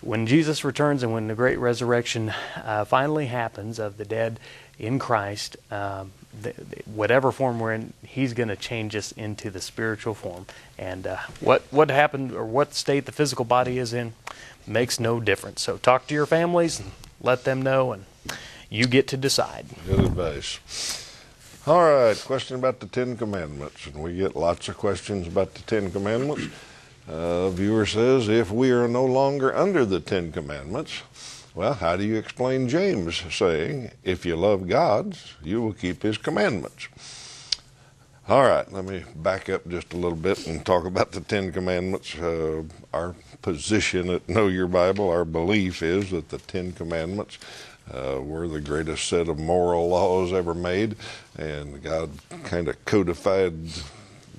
when 0.00 0.26
Jesus 0.26 0.64
returns 0.64 1.02
and 1.02 1.12
when 1.12 1.28
the 1.28 1.34
great 1.34 1.58
resurrection 1.58 2.32
uh, 2.56 2.84
finally 2.84 3.26
happens 3.26 3.78
of 3.78 3.96
the 3.96 4.04
dead 4.04 4.40
in 4.78 4.98
Christ, 4.98 5.56
um, 5.70 6.12
the, 6.40 6.52
the, 6.52 6.82
whatever 6.86 7.32
form 7.32 7.60
we're 7.60 7.74
in, 7.74 7.92
He's 8.02 8.32
going 8.32 8.48
to 8.48 8.56
change 8.56 8.96
us 8.96 9.12
into 9.12 9.50
the 9.50 9.60
spiritual 9.60 10.14
form. 10.14 10.46
And 10.78 11.06
uh, 11.06 11.18
what 11.40 11.62
what 11.70 11.90
happened 11.90 12.32
or 12.32 12.44
what 12.44 12.74
state 12.74 13.06
the 13.06 13.12
physical 13.12 13.44
body 13.44 13.78
is 13.78 13.92
in 13.92 14.14
makes 14.66 14.98
no 14.98 15.20
difference. 15.20 15.60
So 15.62 15.76
talk 15.76 16.06
to 16.06 16.14
your 16.14 16.26
families 16.26 16.80
and 16.80 16.92
let 17.20 17.44
them 17.44 17.60
know, 17.60 17.92
and 17.92 18.04
you 18.70 18.86
get 18.86 19.06
to 19.08 19.16
decide. 19.16 19.66
Good 19.86 20.00
advice. 20.00 20.60
All 21.66 21.82
right, 21.82 22.16
question 22.24 22.56
about 22.56 22.80
the 22.80 22.86
Ten 22.86 23.18
Commandments, 23.18 23.86
and 23.86 23.96
we 24.02 24.16
get 24.16 24.34
lots 24.34 24.68
of 24.68 24.78
questions 24.78 25.26
about 25.26 25.52
the 25.52 25.60
Ten 25.62 25.90
Commandments. 25.90 26.48
Uh, 27.08 27.50
viewer 27.50 27.86
says, 27.86 28.28
if 28.28 28.50
we 28.50 28.70
are 28.70 28.88
no 28.88 29.04
longer 29.04 29.54
under 29.56 29.84
the 29.84 30.00
Ten 30.00 30.30
Commandments, 30.32 31.02
well, 31.54 31.74
how 31.74 31.96
do 31.96 32.04
you 32.04 32.16
explain 32.16 32.68
James 32.68 33.22
saying, 33.30 33.90
if 34.04 34.24
you 34.24 34.36
love 34.36 34.68
God, 34.68 35.18
you 35.42 35.60
will 35.60 35.72
keep 35.72 36.02
his 36.02 36.16
commandments? 36.16 36.88
All 38.28 38.42
right, 38.42 38.70
let 38.72 38.84
me 38.84 39.02
back 39.16 39.48
up 39.48 39.66
just 39.68 39.92
a 39.92 39.96
little 39.96 40.16
bit 40.16 40.46
and 40.46 40.64
talk 40.64 40.84
about 40.84 41.10
the 41.10 41.20
Ten 41.20 41.50
Commandments. 41.50 42.14
Uh, 42.16 42.62
our 42.94 43.16
position 43.42 44.08
at 44.10 44.28
Know 44.28 44.46
Your 44.46 44.68
Bible, 44.68 45.08
our 45.08 45.24
belief 45.24 45.82
is 45.82 46.10
that 46.12 46.28
the 46.28 46.38
Ten 46.38 46.70
Commandments 46.70 47.38
uh, 47.92 48.20
were 48.22 48.46
the 48.46 48.60
greatest 48.60 49.08
set 49.08 49.28
of 49.28 49.40
moral 49.40 49.88
laws 49.88 50.32
ever 50.32 50.54
made, 50.54 50.94
and 51.36 51.82
God 51.82 52.10
kind 52.44 52.68
of 52.68 52.84
codified 52.84 53.54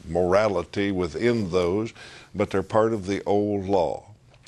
morality 0.08 0.92
within 0.92 1.50
those, 1.50 1.92
but 2.34 2.50
they're 2.50 2.64
part 2.64 2.94
of 2.94 3.06
the 3.06 3.24
old 3.26 3.66
law. 3.66 4.06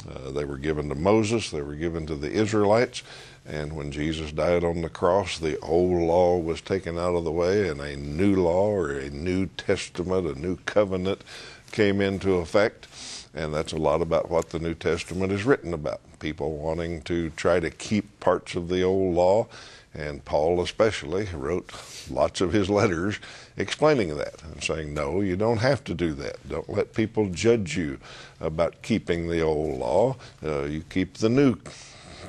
Uh, 0.10 0.32
they 0.32 0.44
were 0.46 0.58
given 0.58 0.90
to 0.90 0.96
Moses, 0.96 1.50
they 1.50 1.62
were 1.62 1.76
given 1.76 2.06
to 2.08 2.16
the 2.16 2.32
Israelites, 2.32 3.04
and 3.46 3.74
when 3.74 3.92
Jesus 3.92 4.32
died 4.32 4.64
on 4.64 4.82
the 4.82 4.90
cross, 4.90 5.38
the 5.38 5.60
old 5.60 6.02
law 6.02 6.38
was 6.38 6.62
taken 6.62 6.98
out 6.98 7.16
of 7.16 7.24
the 7.24 7.32
way, 7.32 7.68
and 7.68 7.82
a 7.82 7.96
new 7.96 8.36
law 8.36 8.70
or 8.70 8.92
a 8.92 9.10
new 9.10 9.48
testament, 9.48 10.28
a 10.28 10.40
new 10.40 10.58
covenant 10.66 11.24
came 11.72 12.00
into 12.00 12.36
effect. 12.36 12.88
And 13.34 13.54
that's 13.54 13.74
a 13.74 13.78
lot 13.78 14.02
about 14.02 14.30
what 14.30 14.50
the 14.50 14.60
New 14.60 14.76
Testament 14.76 15.32
is 15.32 15.44
written 15.44 15.74
about. 15.74 16.02
People 16.20 16.56
wanting 16.58 17.02
to 17.02 17.32
try 17.32 17.60
to 17.60 17.72
keep 17.72 18.20
parts 18.20 18.56
of 18.56 18.70
the 18.70 18.84
old 18.84 19.16
law. 19.16 19.48
And 19.96 20.26
Paul, 20.26 20.62
especially, 20.62 21.28
wrote 21.34 21.72
lots 22.10 22.42
of 22.42 22.52
his 22.52 22.70
letters 22.70 23.20
explaining 23.58 24.18
that 24.18 24.42
and 24.44 24.64
saying, 24.64 24.94
no, 24.94 25.22
you 25.22 25.36
don't 25.36 25.60
have 25.60 25.84
to 25.84 25.94
do 25.94 26.14
that. 26.14 26.38
Don't 26.50 26.70
let 26.70 26.94
people 26.94 27.30
judge 27.30 27.78
you 27.78 28.00
about 28.40 28.82
keeping 28.82 29.30
the 29.30 29.42
old 29.42 29.78
law. 29.78 30.16
Uh, 30.44 30.64
you 30.64 30.82
keep 30.90 31.16
the 31.16 31.30
new 31.30 31.58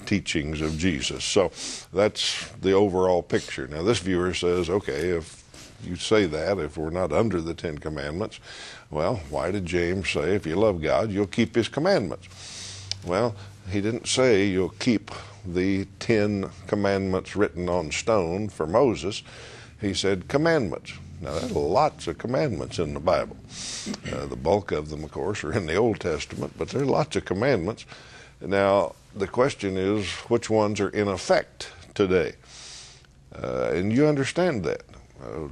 teachings 0.05 0.61
of 0.61 0.77
Jesus. 0.77 1.25
So 1.25 1.51
that's 1.93 2.51
the 2.61 2.73
overall 2.73 3.23
picture. 3.23 3.67
Now, 3.67 3.83
this 3.83 4.01
viewer 4.01 4.35
says, 4.35 4.69
okay, 4.69 5.11
if 5.11 5.43
you 5.83 5.97
say 5.97 6.27
that, 6.27 6.59
if 6.59 6.77
we're 6.77 6.91
not 6.91 7.13
under 7.13 7.41
the 7.41 7.55
Ten 7.55 7.79
Commandments, 7.79 8.41
well, 8.91 9.17
why 9.31 9.51
did 9.51 9.65
James 9.65 10.11
say, 10.11 10.35
if 10.35 10.47
you 10.47 10.57
love 10.57 10.83
God, 10.83 11.11
you'll 11.11 11.27
keep 11.27 11.55
His 11.55 11.69
commandments? 11.69 12.29
Well, 13.07 13.35
he 13.71 13.81
didn't 13.81 14.07
say 14.07 14.47
you'll 14.47 14.71
keep 14.71 15.11
the 15.47 15.87
Ten 15.99 16.51
Commandments 16.67 17.37
written 17.37 17.69
on 17.69 17.91
stone 17.91 18.49
for 18.49 18.67
Moses. 18.67 19.23
He 19.81 19.95
said 19.95 20.29
commandments. 20.29 20.93
Now, 21.21 21.39
there's 21.39 21.53
lots 21.53 22.07
of 22.07 22.19
commandments 22.19 22.79
in 22.79 22.95
the 22.95 23.01
Bible. 23.01 23.37
Uh, 24.13 24.27
the 24.27 24.37
bulk 24.37 24.73
of 24.73 24.91
them, 24.91 25.05
of 25.05 25.13
course, 25.13 25.45
are 25.45 25.53
in 25.53 25.67
the 25.67 25.77
Old 25.77 26.01
Testament, 26.01 26.53
but 26.59 26.69
there's 26.69 26.87
lots 26.87 27.17
of 27.17 27.25
commandments. 27.25 27.87
Now, 28.41 28.95
the 29.15 29.27
question 29.27 29.77
is 29.77 30.07
which 30.29 30.51
ones 30.51 30.81
are 30.81 30.91
in 30.91 31.09
effect 31.09 31.71
today? 31.95 32.35
Uh, 33.35 33.71
and 33.73 33.93
you 33.93 34.07
understand 34.07 34.65
that. 34.65 34.83
Uh, 35.23 35.49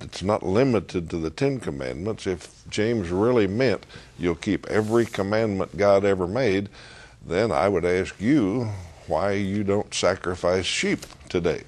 it's 0.00 0.22
not 0.22 0.42
limited 0.42 1.08
to 1.10 1.16
the 1.16 1.30
Ten 1.30 1.58
Commandments. 1.58 2.26
If 2.26 2.62
James 2.68 3.08
really 3.08 3.46
meant 3.46 3.86
you'll 4.18 4.34
keep 4.34 4.66
every 4.68 5.06
commandment 5.06 5.76
God 5.76 6.04
ever 6.04 6.26
made, 6.26 6.68
then 7.28 7.52
I 7.52 7.68
would 7.68 7.84
ask 7.84 8.20
you 8.20 8.68
why 9.06 9.32
you 9.32 9.64
don't 9.64 9.92
sacrifice 9.92 10.64
sheep 10.64 11.00
today. 11.28 11.62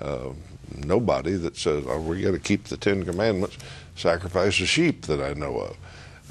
Uh, 0.00 0.30
nobody 0.76 1.32
that 1.32 1.56
says, 1.56 1.84
oh, 1.88 2.00
we 2.00 2.22
got 2.22 2.32
to 2.32 2.38
keep 2.38 2.64
the 2.64 2.76
Ten 2.76 3.04
Commandments 3.04 3.58
sacrifices 3.96 4.68
sheep 4.68 5.02
that 5.06 5.20
I 5.20 5.34
know 5.34 5.58
of. 5.58 5.76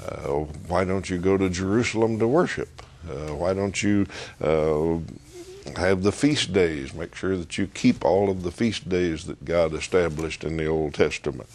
Uh, 0.04 0.44
why 0.68 0.84
don't 0.84 1.10
you 1.10 1.18
go 1.18 1.36
to 1.36 1.50
Jerusalem 1.50 2.18
to 2.18 2.28
worship? 2.28 2.82
Uh, 3.08 3.34
why 3.34 3.54
don't 3.54 3.82
you 3.82 4.06
uh, 4.40 4.98
have 5.76 6.02
the 6.02 6.12
feast 6.12 6.52
days? 6.52 6.94
Make 6.94 7.14
sure 7.14 7.36
that 7.36 7.58
you 7.58 7.66
keep 7.66 8.04
all 8.04 8.30
of 8.30 8.42
the 8.42 8.50
feast 8.50 8.88
days 8.88 9.24
that 9.26 9.44
God 9.44 9.74
established 9.74 10.44
in 10.44 10.56
the 10.56 10.66
Old 10.66 10.94
Testament. 10.94 11.48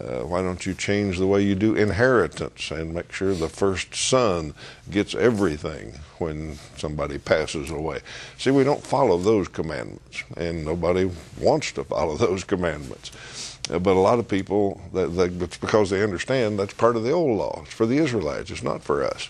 Uh, 0.00 0.20
why 0.20 0.40
don't 0.40 0.64
you 0.64 0.72
change 0.72 1.18
the 1.18 1.26
way 1.26 1.42
you 1.42 1.54
do 1.54 1.74
inheritance 1.74 2.70
and 2.70 2.94
make 2.94 3.12
sure 3.12 3.34
the 3.34 3.48
first 3.48 3.94
son 3.94 4.54
gets 4.90 5.14
everything 5.14 5.92
when 6.18 6.58
somebody 6.78 7.18
passes 7.18 7.70
away? 7.70 8.00
See, 8.38 8.50
we 8.50 8.64
don't 8.64 8.82
follow 8.82 9.18
those 9.18 9.48
commandments, 9.48 10.24
and 10.36 10.64
nobody 10.64 11.10
wants 11.38 11.72
to 11.72 11.84
follow 11.84 12.16
those 12.16 12.42
commandments. 12.42 13.58
Uh, 13.70 13.78
but 13.78 13.92
a 13.92 14.00
lot 14.00 14.18
of 14.18 14.26
people, 14.26 14.80
it's 14.94 15.58
because 15.58 15.90
they 15.90 16.02
understand 16.02 16.58
that's 16.58 16.74
part 16.74 16.96
of 16.96 17.04
the 17.04 17.12
old 17.12 17.38
law. 17.38 17.60
It's 17.64 17.74
for 17.74 17.86
the 17.86 17.98
Israelites, 17.98 18.50
it's 18.50 18.62
not 18.62 18.82
for 18.82 19.04
us. 19.04 19.28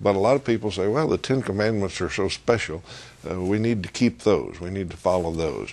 But 0.00 0.16
a 0.16 0.18
lot 0.18 0.34
of 0.34 0.44
people 0.44 0.72
say, 0.72 0.88
well, 0.88 1.06
the 1.06 1.18
Ten 1.18 1.42
Commandments 1.42 2.00
are 2.00 2.10
so 2.10 2.28
special, 2.28 2.82
uh, 3.28 3.40
we 3.40 3.58
need 3.58 3.82
to 3.82 3.88
keep 3.88 4.20
those, 4.20 4.60
we 4.60 4.70
need 4.70 4.90
to 4.90 4.96
follow 4.96 5.32
those. 5.32 5.72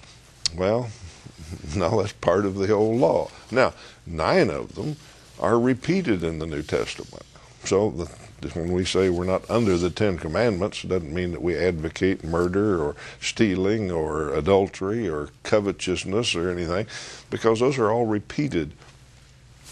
Well, 0.55 0.89
no, 1.75 2.01
that's 2.01 2.13
part 2.13 2.45
of 2.45 2.55
the 2.55 2.71
old 2.71 2.99
law. 2.99 3.29
Now, 3.51 3.73
nine 4.05 4.49
of 4.49 4.75
them 4.75 4.97
are 5.39 5.59
repeated 5.59 6.23
in 6.23 6.39
the 6.39 6.45
New 6.45 6.63
Testament. 6.63 7.25
So 7.63 7.91
the, 7.91 8.05
when 8.49 8.71
we 8.71 8.85
say 8.85 9.09
we're 9.09 9.25
not 9.25 9.49
under 9.49 9.77
the 9.77 9.89
Ten 9.89 10.17
Commandments, 10.17 10.83
it 10.83 10.87
doesn't 10.87 11.13
mean 11.13 11.31
that 11.31 11.41
we 11.41 11.57
advocate 11.57 12.23
murder 12.23 12.81
or 12.81 12.95
stealing 13.19 13.91
or 13.91 14.33
adultery 14.33 15.09
or 15.09 15.29
covetousness 15.43 16.35
or 16.35 16.49
anything, 16.49 16.87
because 17.29 17.59
those 17.59 17.77
are 17.77 17.91
all 17.91 18.05
repeated 18.05 18.71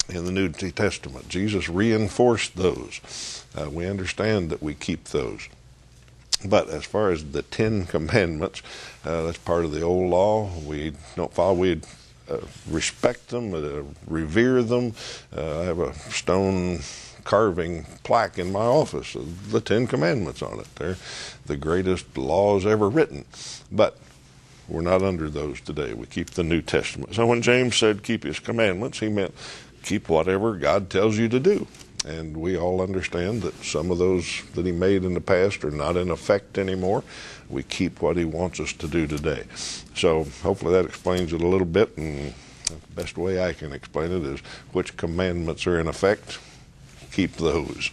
in 0.09 0.25
the 0.25 0.31
New 0.31 0.49
Testament. 0.49 1.29
Jesus 1.29 1.69
reinforced 1.69 2.55
those. 2.55 3.45
Uh, 3.55 3.69
we 3.69 3.85
understand 3.85 4.49
that 4.49 4.61
we 4.61 4.73
keep 4.73 5.05
those. 5.05 5.47
But 6.45 6.69
as 6.69 6.85
far 6.85 7.11
as 7.11 7.31
the 7.31 7.41
Ten 7.41 7.85
Commandments, 7.93 8.61
uh, 9.05 9.23
that's 9.23 9.37
part 9.39 9.65
of 9.65 9.71
the 9.71 9.81
old 9.81 10.09
law. 10.09 10.49
We 10.65 10.93
don't 11.15 11.33
follow. 11.33 11.55
We 11.55 11.81
uh, 12.29 12.39
respect 12.69 13.29
them, 13.29 13.53
uh, 13.53 13.83
revere 14.05 14.61
them. 14.61 14.93
Uh, 15.35 15.61
I 15.61 15.63
have 15.63 15.79
a 15.79 15.93
stone 15.93 16.79
carving 17.23 17.85
plaque 18.03 18.39
in 18.39 18.51
my 18.51 18.65
office 18.65 19.13
of 19.15 19.51
the 19.51 19.59
Ten 19.59 19.85
Commandments 19.87 20.41
on 20.41 20.59
it. 20.59 20.75
They're 20.75 20.97
the 21.45 21.57
greatest 21.57 22.17
laws 22.17 22.65
ever 22.65 22.89
written. 22.89 23.25
But 23.71 23.97
we're 24.67 24.81
not 24.81 25.01
under 25.01 25.29
those 25.29 25.61
today. 25.61 25.93
We 25.93 26.05
keep 26.05 26.31
the 26.31 26.43
New 26.43 26.61
Testament. 26.61 27.15
So 27.15 27.25
when 27.25 27.41
James 27.41 27.75
said 27.75 28.03
keep 28.03 28.23
his 28.23 28.39
commandments, 28.39 28.99
he 28.99 29.09
meant 29.09 29.33
keep 29.83 30.09
whatever 30.09 30.55
God 30.55 30.89
tells 30.89 31.17
you 31.17 31.29
to 31.29 31.39
do. 31.39 31.67
And 32.07 32.37
we 32.37 32.57
all 32.57 32.81
understand 32.81 33.41
that 33.41 33.53
some 33.65 33.91
of 33.91 33.97
those 33.97 34.41
that 34.55 34.65
he 34.65 34.71
made 34.71 35.03
in 35.03 35.13
the 35.13 35.19
past 35.19 35.65
are 35.65 35.71
not 35.71 35.97
in 35.97 36.09
effect 36.09 36.57
anymore. 36.57 37.03
We 37.49 37.63
keep 37.63 38.01
what 38.01 38.15
he 38.15 38.23
wants 38.23 38.61
us 38.61 38.71
to 38.73 38.87
do 38.87 39.07
today. 39.07 39.43
So 39.93 40.25
hopefully 40.41 40.71
that 40.71 40.85
explains 40.85 41.33
it 41.33 41.41
a 41.41 41.47
little 41.47 41.67
bit. 41.67 41.97
And 41.97 42.33
the 42.67 42.75
best 42.95 43.17
way 43.17 43.43
I 43.43 43.51
can 43.51 43.73
explain 43.73 44.11
it 44.13 44.23
is 44.23 44.39
which 44.71 44.95
commandments 44.95 45.67
are 45.67 45.79
in 45.81 45.87
effect, 45.87 46.39
keep 47.11 47.33
those. 47.33 47.91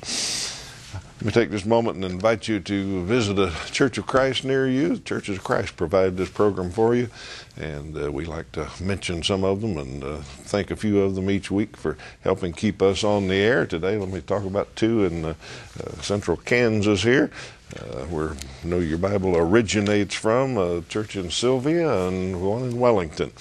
Let 1.24 1.34
me 1.34 1.40
take 1.40 1.50
this 1.52 1.64
moment 1.64 1.96
and 1.96 2.04
invite 2.04 2.48
you 2.48 2.60
to 2.60 3.02
visit 3.06 3.38
a 3.38 3.50
Church 3.72 3.96
of 3.96 4.06
Christ 4.06 4.44
near 4.44 4.68
you. 4.68 4.96
The 4.96 5.00
Churches 5.00 5.38
of 5.38 5.42
Christ 5.42 5.74
provide 5.74 6.18
this 6.18 6.28
program 6.28 6.70
for 6.70 6.94
you, 6.94 7.08
and 7.56 7.96
uh, 7.96 8.12
we 8.12 8.26
like 8.26 8.52
to 8.52 8.68
mention 8.78 9.22
some 9.22 9.42
of 9.42 9.62
them 9.62 9.78
and 9.78 10.04
uh, 10.04 10.18
thank 10.18 10.70
a 10.70 10.76
few 10.76 11.00
of 11.00 11.14
them 11.14 11.30
each 11.30 11.50
week 11.50 11.78
for 11.78 11.96
helping 12.20 12.52
keep 12.52 12.82
us 12.82 13.02
on 13.04 13.28
the 13.28 13.37
air. 13.37 13.64
Today, 13.64 13.96
let 13.96 14.10
me 14.10 14.20
talk 14.20 14.44
about 14.44 14.76
two 14.76 15.06
in 15.06 15.24
uh, 15.24 15.34
uh 15.82 16.02
central 16.02 16.37
Kansas 16.37 17.04
here. 17.04 17.30
Uh, 17.74 18.05
where 18.05 18.37
Know 18.62 18.79
Your 18.79 18.98
Bible 18.98 19.37
originates 19.37 20.14
from, 20.14 20.57
a 20.59 20.83
church 20.83 21.16
in 21.16 21.31
Sylvia 21.31 22.07
and 22.07 22.40
one 22.40 22.62
in 22.62 22.79
Wellington 22.79 23.33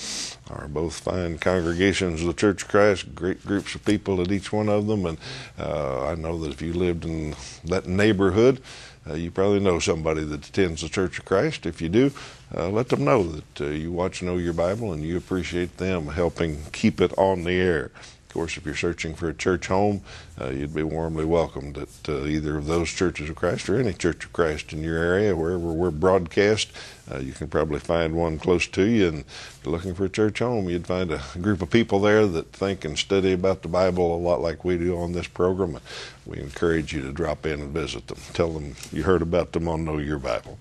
are 0.50 0.68
both 0.68 1.00
fine 1.00 1.38
congregations 1.38 2.22
of 2.22 2.28
the 2.28 2.34
Church 2.34 2.64
of 2.64 2.70
Christ, 2.70 3.14
great 3.14 3.46
groups 3.46 3.76
of 3.76 3.86
people 3.86 4.22
at 4.22 4.32
each 4.32 4.52
one 4.52 4.70
of 4.70 4.88
them. 4.88 5.06
And 5.06 5.18
uh, 5.60 6.08
I 6.08 6.16
know 6.16 6.38
that 6.40 6.52
if 6.52 6.62
you 6.62 6.74
lived 6.74 7.06
in 7.06 7.36
that 7.66 7.86
neighborhood, 7.86 8.62
uh, 9.10 9.16
you 9.16 9.32
probably 9.32 9.60
know 9.60 9.80
somebody 9.80 10.24
that 10.24 10.48
attends 10.48 10.82
the 10.82 10.90
Church 10.90 11.20
of 11.20 11.26
Christ. 11.26 11.66
If 11.66 11.82
you 11.82 11.90
do, 11.90 12.12
uh, 12.56 12.70
let 12.70 12.90
them 12.90 13.04
know 13.04 13.24
that 13.24 13.62
uh, 13.62 13.66
you 13.66 13.92
watch 13.92 14.22
Know 14.22 14.38
Your 14.38 14.54
Bible 14.54 14.94
and 14.94 15.04
you 15.04 15.18
appreciate 15.18 15.78
them 15.78 16.08
helping 16.08 16.64
keep 16.72 17.02
it 17.02 17.14
on 17.18 17.44
the 17.44 17.54
air. 17.54 17.92
Of 18.34 18.40
course, 18.40 18.58
if 18.58 18.66
you're 18.66 18.76
searching 18.76 19.14
for 19.14 19.30
a 19.30 19.34
church 19.36 19.68
home, 19.68 20.02
uh, 20.42 20.50
you'd 20.50 20.74
be 20.74 20.82
warmly 20.82 21.24
welcomed 21.24 21.78
at 21.78 21.90
uh, 22.10 22.26
either 22.26 22.58
of 22.58 22.66
those 22.66 22.90
churches 22.90 23.30
of 23.30 23.36
Christ 23.36 23.70
or 23.70 23.80
any 23.80 23.94
church 23.94 24.26
of 24.26 24.34
Christ 24.34 24.74
in 24.74 24.82
your 24.82 24.98
area, 24.98 25.36
wherever 25.36 25.60
we're 25.60 25.92
broadcast. 25.92 26.72
Uh, 27.12 27.20
you 27.20 27.32
can 27.34 27.48
probably 27.48 27.78
find 27.78 28.16
one 28.16 28.40
close 28.40 28.66
to 28.66 28.86
you. 28.86 29.08
And 29.08 29.20
if 29.20 29.60
you're 29.64 29.72
looking 29.72 29.94
for 29.94 30.06
a 30.06 30.10
church 30.10 30.40
home, 30.40 30.68
you'd 30.68 30.88
find 30.88 31.12
a 31.12 31.22
group 31.44 31.62
of 31.62 31.70
people 31.70 32.00
there 32.00 32.26
that 32.26 32.52
think 32.52 32.84
and 32.86 32.98
study 32.98 33.34
about 33.34 33.62
the 33.62 33.68
Bible 33.68 34.16
a 34.16 34.18
lot 34.18 34.42
like 34.42 34.66
we 34.66 34.80
do 34.80 34.98
on 34.98 35.12
this 35.12 35.28
program. 35.28 35.78
We 36.26 36.40
encourage 36.40 36.92
you 36.92 37.04
to 37.04 37.12
drop 37.12 37.46
in 37.46 37.62
and 37.62 37.70
visit 37.70 38.08
them. 38.08 38.18
Tell 38.34 38.50
them 38.50 38.74
you 38.92 39.04
heard 39.04 39.22
about 39.22 39.52
them 39.52 39.68
on 39.68 39.86
Know 39.86 40.00
Your 40.00 40.18
Bible. 40.18 40.58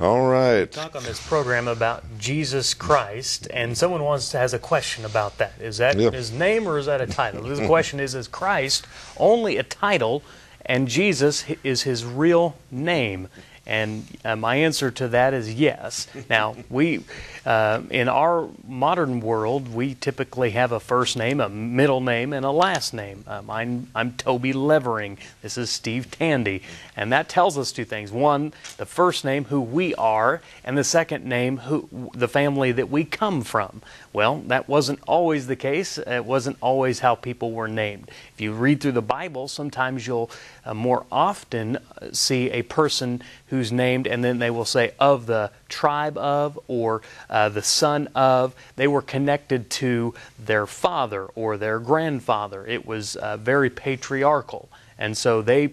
All 0.00 0.28
right. 0.28 0.70
Talk 0.70 0.94
on 0.94 1.02
this 1.02 1.24
program 1.26 1.66
about 1.66 2.04
Jesus 2.18 2.72
Christ, 2.72 3.48
and 3.52 3.76
someone 3.76 4.04
wants 4.04 4.30
to 4.30 4.38
has 4.38 4.54
a 4.54 4.58
question 4.58 5.04
about 5.04 5.38
that. 5.38 5.54
Is 5.60 5.78
that 5.78 5.98
yep. 5.98 6.12
his 6.12 6.30
name 6.30 6.68
or 6.68 6.78
is 6.78 6.86
that 6.86 7.00
a 7.00 7.06
title? 7.06 7.42
the 7.42 7.66
question 7.66 7.98
is: 7.98 8.14
Is 8.14 8.28
Christ 8.28 8.86
only 9.16 9.56
a 9.56 9.64
title, 9.64 10.22
and 10.64 10.86
Jesus 10.86 11.46
is 11.64 11.82
his 11.82 12.04
real 12.04 12.56
name? 12.70 13.26
And 13.66 14.06
uh, 14.24 14.36
my 14.36 14.54
answer 14.56 14.92
to 14.92 15.08
that 15.08 15.34
is 15.34 15.52
yes. 15.52 16.06
Now, 16.30 16.54
we, 16.70 17.04
uh, 17.48 17.80
in 17.88 18.10
our 18.10 18.46
modern 18.66 19.20
world, 19.20 19.72
we 19.72 19.94
typically 19.94 20.50
have 20.50 20.70
a 20.70 20.78
first 20.78 21.16
name, 21.16 21.40
a 21.40 21.48
middle 21.48 22.02
name, 22.02 22.34
and 22.34 22.44
a 22.44 22.50
last 22.50 22.92
name. 22.92 23.24
Um, 23.26 23.48
I'm, 23.48 23.90
I'm 23.94 24.12
Toby 24.18 24.52
Levering. 24.52 25.16
This 25.40 25.56
is 25.56 25.70
Steve 25.70 26.10
Tandy. 26.10 26.60
And 26.94 27.10
that 27.10 27.30
tells 27.30 27.56
us 27.56 27.72
two 27.72 27.86
things. 27.86 28.12
One, 28.12 28.52
the 28.76 28.84
first 28.84 29.24
name, 29.24 29.46
who 29.46 29.62
we 29.62 29.94
are, 29.94 30.42
and 30.62 30.76
the 30.76 30.84
second 30.84 31.24
name, 31.24 31.56
who 31.56 32.10
the 32.12 32.28
family 32.28 32.70
that 32.72 32.90
we 32.90 33.04
come 33.04 33.40
from. 33.40 33.80
Well, 34.12 34.40
that 34.48 34.68
wasn't 34.68 34.98
always 35.06 35.46
the 35.46 35.56
case. 35.56 35.96
It 35.96 36.26
wasn't 36.26 36.58
always 36.60 36.98
how 36.98 37.14
people 37.14 37.52
were 37.52 37.68
named. 37.68 38.10
If 38.34 38.42
you 38.42 38.52
read 38.52 38.82
through 38.82 38.92
the 38.92 39.00
Bible, 39.00 39.48
sometimes 39.48 40.06
you'll 40.06 40.30
uh, 40.66 40.74
more 40.74 41.06
often 41.10 41.76
uh, 41.76 42.12
see 42.12 42.50
a 42.50 42.60
person 42.60 43.22
who's 43.46 43.72
named, 43.72 44.06
and 44.06 44.22
then 44.22 44.38
they 44.38 44.50
will 44.50 44.66
say 44.66 44.92
of 44.98 45.24
the 45.24 45.50
tribe 45.68 46.16
of 46.18 46.58
or 46.68 47.02
uh, 47.30 47.48
the 47.48 47.62
son 47.62 48.08
of. 48.14 48.54
They 48.76 48.88
were 48.88 49.02
connected 49.02 49.70
to 49.70 50.14
their 50.38 50.66
father 50.66 51.26
or 51.34 51.56
their 51.56 51.78
grandfather. 51.78 52.66
It 52.66 52.86
was 52.86 53.16
uh, 53.16 53.36
very 53.36 53.70
patriarchal. 53.70 54.68
And 54.98 55.16
so 55.16 55.42
they 55.42 55.70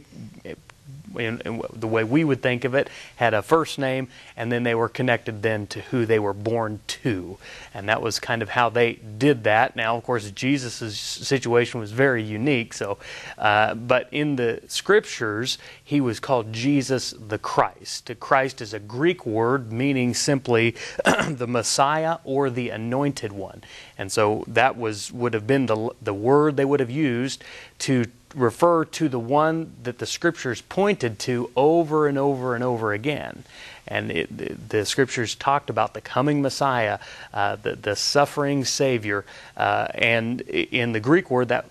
in, 1.17 1.41
in, 1.45 1.61
the 1.73 1.87
way 1.87 2.03
we 2.03 2.23
would 2.23 2.41
think 2.41 2.63
of 2.63 2.73
it, 2.75 2.89
had 3.15 3.33
a 3.33 3.41
first 3.41 3.79
name, 3.79 4.07
and 4.35 4.51
then 4.51 4.63
they 4.63 4.75
were 4.75 4.89
connected 4.89 5.41
then 5.41 5.67
to 5.67 5.81
who 5.81 6.05
they 6.05 6.19
were 6.19 6.33
born 6.33 6.79
to. 6.87 7.37
And 7.73 7.89
that 7.89 8.01
was 8.01 8.19
kind 8.19 8.41
of 8.41 8.49
how 8.49 8.69
they 8.69 8.93
did 8.93 9.43
that. 9.43 9.75
Now, 9.75 9.97
of 9.97 10.03
course, 10.03 10.29
Jesus' 10.31 10.97
situation 10.97 11.79
was 11.79 11.91
very 11.91 12.23
unique. 12.23 12.73
So, 12.73 12.97
uh, 13.37 13.75
but 13.75 14.07
in 14.11 14.35
the 14.35 14.61
scriptures, 14.67 15.57
he 15.83 16.01
was 16.01 16.19
called 16.19 16.51
Jesus 16.51 17.13
the 17.17 17.37
Christ. 17.37 18.11
Christ 18.19 18.61
is 18.61 18.73
a 18.73 18.79
Greek 18.79 19.25
word 19.25 19.71
meaning 19.71 20.13
simply 20.13 20.75
the 21.29 21.47
Messiah 21.47 22.17
or 22.23 22.49
the 22.49 22.69
anointed 22.69 23.31
one. 23.31 23.63
And 23.97 24.11
so 24.11 24.43
that 24.47 24.77
was 24.77 25.11
would 25.11 25.33
have 25.33 25.47
been 25.47 25.65
the 25.65 25.89
the 26.01 26.13
word 26.13 26.57
they 26.57 26.65
would 26.65 26.79
have 26.79 26.89
used 26.89 27.43
to 27.79 28.05
refer 28.35 28.85
to 28.85 29.09
the 29.09 29.19
one 29.19 29.73
that 29.83 29.99
the 29.99 30.05
scriptures 30.05 30.61
pointed 30.61 31.19
to 31.19 31.49
over 31.55 32.07
and 32.07 32.17
over 32.17 32.55
and 32.55 32.63
over 32.63 32.93
again. 32.93 33.43
And 33.87 34.11
it, 34.11 34.35
the, 34.35 34.55
the, 34.77 34.85
scriptures 34.85 35.35
talked 35.35 35.69
about 35.69 35.93
the 35.93 36.01
coming 36.01 36.41
Messiah, 36.41 36.99
uh, 37.33 37.55
the, 37.57 37.75
the 37.75 37.95
suffering 37.95 38.65
Savior. 38.65 39.25
Uh, 39.55 39.87
and 39.93 40.41
in 40.41 40.91
the 40.91 40.99
Greek 40.99 41.29
word, 41.29 41.49
that 41.49 41.67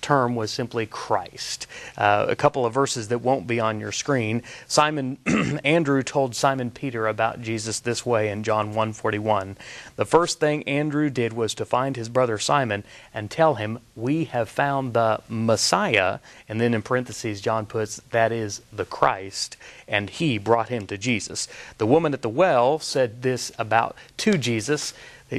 term 0.00 0.34
was 0.34 0.50
simply 0.50 0.86
Christ. 0.86 1.66
Uh, 1.96 2.26
a 2.28 2.36
couple 2.36 2.66
of 2.66 2.72
verses 2.72 3.08
that 3.08 3.18
won't 3.18 3.46
be 3.46 3.60
on 3.60 3.80
your 3.80 3.92
screen. 3.92 4.42
Simon 4.66 5.18
Andrew 5.64 6.02
told 6.02 6.34
Simon 6.34 6.70
Peter 6.70 7.06
about 7.06 7.42
Jesus 7.42 7.80
this 7.80 8.04
way 8.04 8.28
in 8.28 8.42
John 8.42 8.74
1:41. 8.74 9.56
The 9.96 10.04
first 10.04 10.40
thing 10.40 10.62
Andrew 10.64 11.10
did 11.10 11.32
was 11.32 11.54
to 11.54 11.64
find 11.64 11.96
his 11.96 12.08
brother 12.08 12.38
Simon 12.38 12.84
and 13.14 13.30
tell 13.30 13.54
him, 13.54 13.78
"We 13.94 14.24
have 14.24 14.48
found 14.48 14.94
the 14.94 15.20
Messiah." 15.28 16.18
And 16.48 16.60
then 16.60 16.74
in 16.74 16.82
parentheses 16.82 17.40
John 17.40 17.66
puts, 17.66 18.00
"That 18.10 18.32
is 18.32 18.62
the 18.72 18.84
Christ." 18.84 19.56
And 19.86 20.10
he 20.10 20.38
brought 20.38 20.68
him 20.68 20.86
to 20.86 20.98
Jesus. 20.98 21.48
The 21.78 21.86
woman 21.86 22.14
at 22.14 22.22
the 22.22 22.28
well 22.28 22.78
said 22.78 23.22
this 23.22 23.52
about 23.58 23.96
to 24.18 24.38
Jesus 24.38 24.94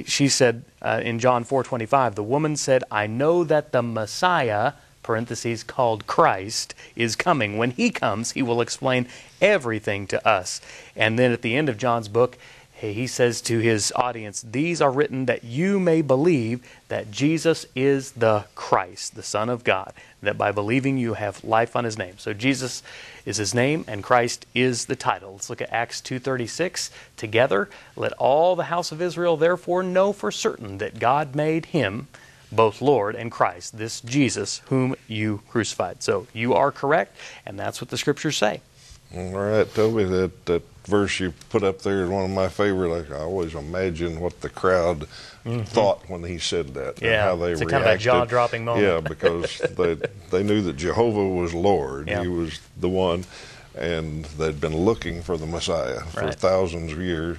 she 0.06 0.28
said 0.28 0.64
uh, 0.82 1.02
in 1.04 1.20
John 1.20 1.44
4:25, 1.44 2.16
the 2.16 2.24
woman 2.24 2.56
said, 2.56 2.84
"I 2.90 3.08
know 3.08 3.44
that 3.44 3.72
the 3.72 3.82
Messiah, 3.82 4.74
parentheses 5.04 5.64
called 5.64 6.08
Christ, 6.08 6.74
is 6.96 7.16
coming. 7.16 7.58
When 7.58 7.72
he 7.72 7.90
comes, 7.90 8.32
he 8.32 8.42
will 8.42 8.62
explain 8.62 9.08
everything 9.42 10.08
to 10.08 10.28
us." 10.28 10.62
And 10.96 11.20
then 11.20 11.32
at 11.32 11.42
the 11.42 11.56
end 11.56 11.70
of 11.70 11.78
John's 11.78 12.08
book, 12.08 12.38
he 12.82 13.06
says 13.06 13.42
to 13.42 13.60
his 13.60 13.94
audience, 13.96 14.42
These 14.42 14.82
are 14.82 14.92
written 14.92 15.28
that 15.28 15.44
you 15.44 15.80
may 15.80 16.02
believe 16.02 16.68
that 16.88 17.12
Jesus 17.12 17.68
is 17.76 18.14
the 18.14 18.46
Christ, 18.56 19.14
the 19.16 19.22
Son 19.22 19.50
of 19.50 19.64
God, 19.64 19.94
that 20.22 20.38
by 20.38 20.52
believing 20.52 20.98
you 20.98 21.14
have 21.14 21.44
life 21.44 21.76
on 21.76 21.84
his 21.84 21.98
name. 21.98 22.18
So 22.18 22.34
Jesus 22.34 22.82
is 23.26 23.38
his 23.38 23.54
name 23.54 23.86
and 23.88 24.04
Christ 24.04 24.48
is 24.56 24.86
the 24.86 24.96
title. 24.96 25.34
Let's 25.34 25.50
look 25.50 25.62
at 25.62 25.72
Acts 25.72 26.02
2:36 26.02 26.90
together. 27.18 27.70
Let 27.96 28.14
all 28.14 28.56
the 28.56 28.66
house 28.66 28.92
of 28.92 29.02
Israel 29.02 29.38
therefore 29.38 29.84
know 29.84 30.12
for 30.12 30.32
certain 30.32 30.80
that 30.80 31.00
God 31.00 31.36
made 31.36 31.68
him 31.68 32.08
both 32.52 32.82
Lord 32.82 33.16
and 33.16 33.32
Christ, 33.32 33.78
this 33.78 34.02
Jesus 34.02 34.62
whom 34.66 34.96
you 35.08 35.42
crucified. 35.48 36.04
So 36.04 36.28
you 36.34 36.54
are 36.54 36.72
correct, 36.72 37.16
and 37.46 37.58
that's 37.58 37.80
what 37.80 37.90
the 37.90 37.98
scriptures 37.98 38.38
say. 38.38 38.62
All 39.16 39.30
right, 39.32 39.74
Toby, 39.74 40.06
that, 40.06 40.46
that 40.46 40.64
verse 40.86 41.20
you 41.20 41.34
put 41.50 41.64
up 41.64 41.82
there 41.82 42.04
is 42.04 42.10
one 42.10 42.26
of 42.26 42.32
my 42.32 42.48
favorite. 42.48 43.12
I 43.12 43.20
always 43.20 43.56
imagine 43.56 44.20
what 44.20 44.40
the 44.42 44.50
crowd 44.50 45.02
mm-hmm. 45.46 45.64
thought 45.64 46.10
when 46.10 46.24
he 46.24 46.38
said 46.38 46.74
that. 46.76 47.02
Yeah, 47.02 47.26
how 47.26 47.36
they 47.36 47.52
it's 47.52 47.60
reacted. 47.60 47.70
kind 47.70 47.84
of 47.84 47.96
a 47.96 47.98
jaw-dropping 47.98 48.66
moment. 48.66 48.86
Yeah, 48.86 49.00
because 49.02 49.58
they 49.78 49.96
they 50.30 50.44
knew 50.44 50.62
that 50.62 50.78
Jehovah 50.78 51.28
was 51.28 51.54
Lord. 51.54 52.08
Yeah. 52.08 52.22
He 52.22 52.28
was 52.28 52.60
the 52.80 52.90
one, 52.90 53.26
and 53.76 54.26
they'd 54.26 54.62
been 54.62 54.78
looking 54.78 55.22
for 55.22 55.38
the 55.38 55.46
Messiah 55.46 56.02
for 56.02 56.22
right. 56.22 56.36
thousands 56.36 56.92
of 56.94 57.02
years. 57.02 57.38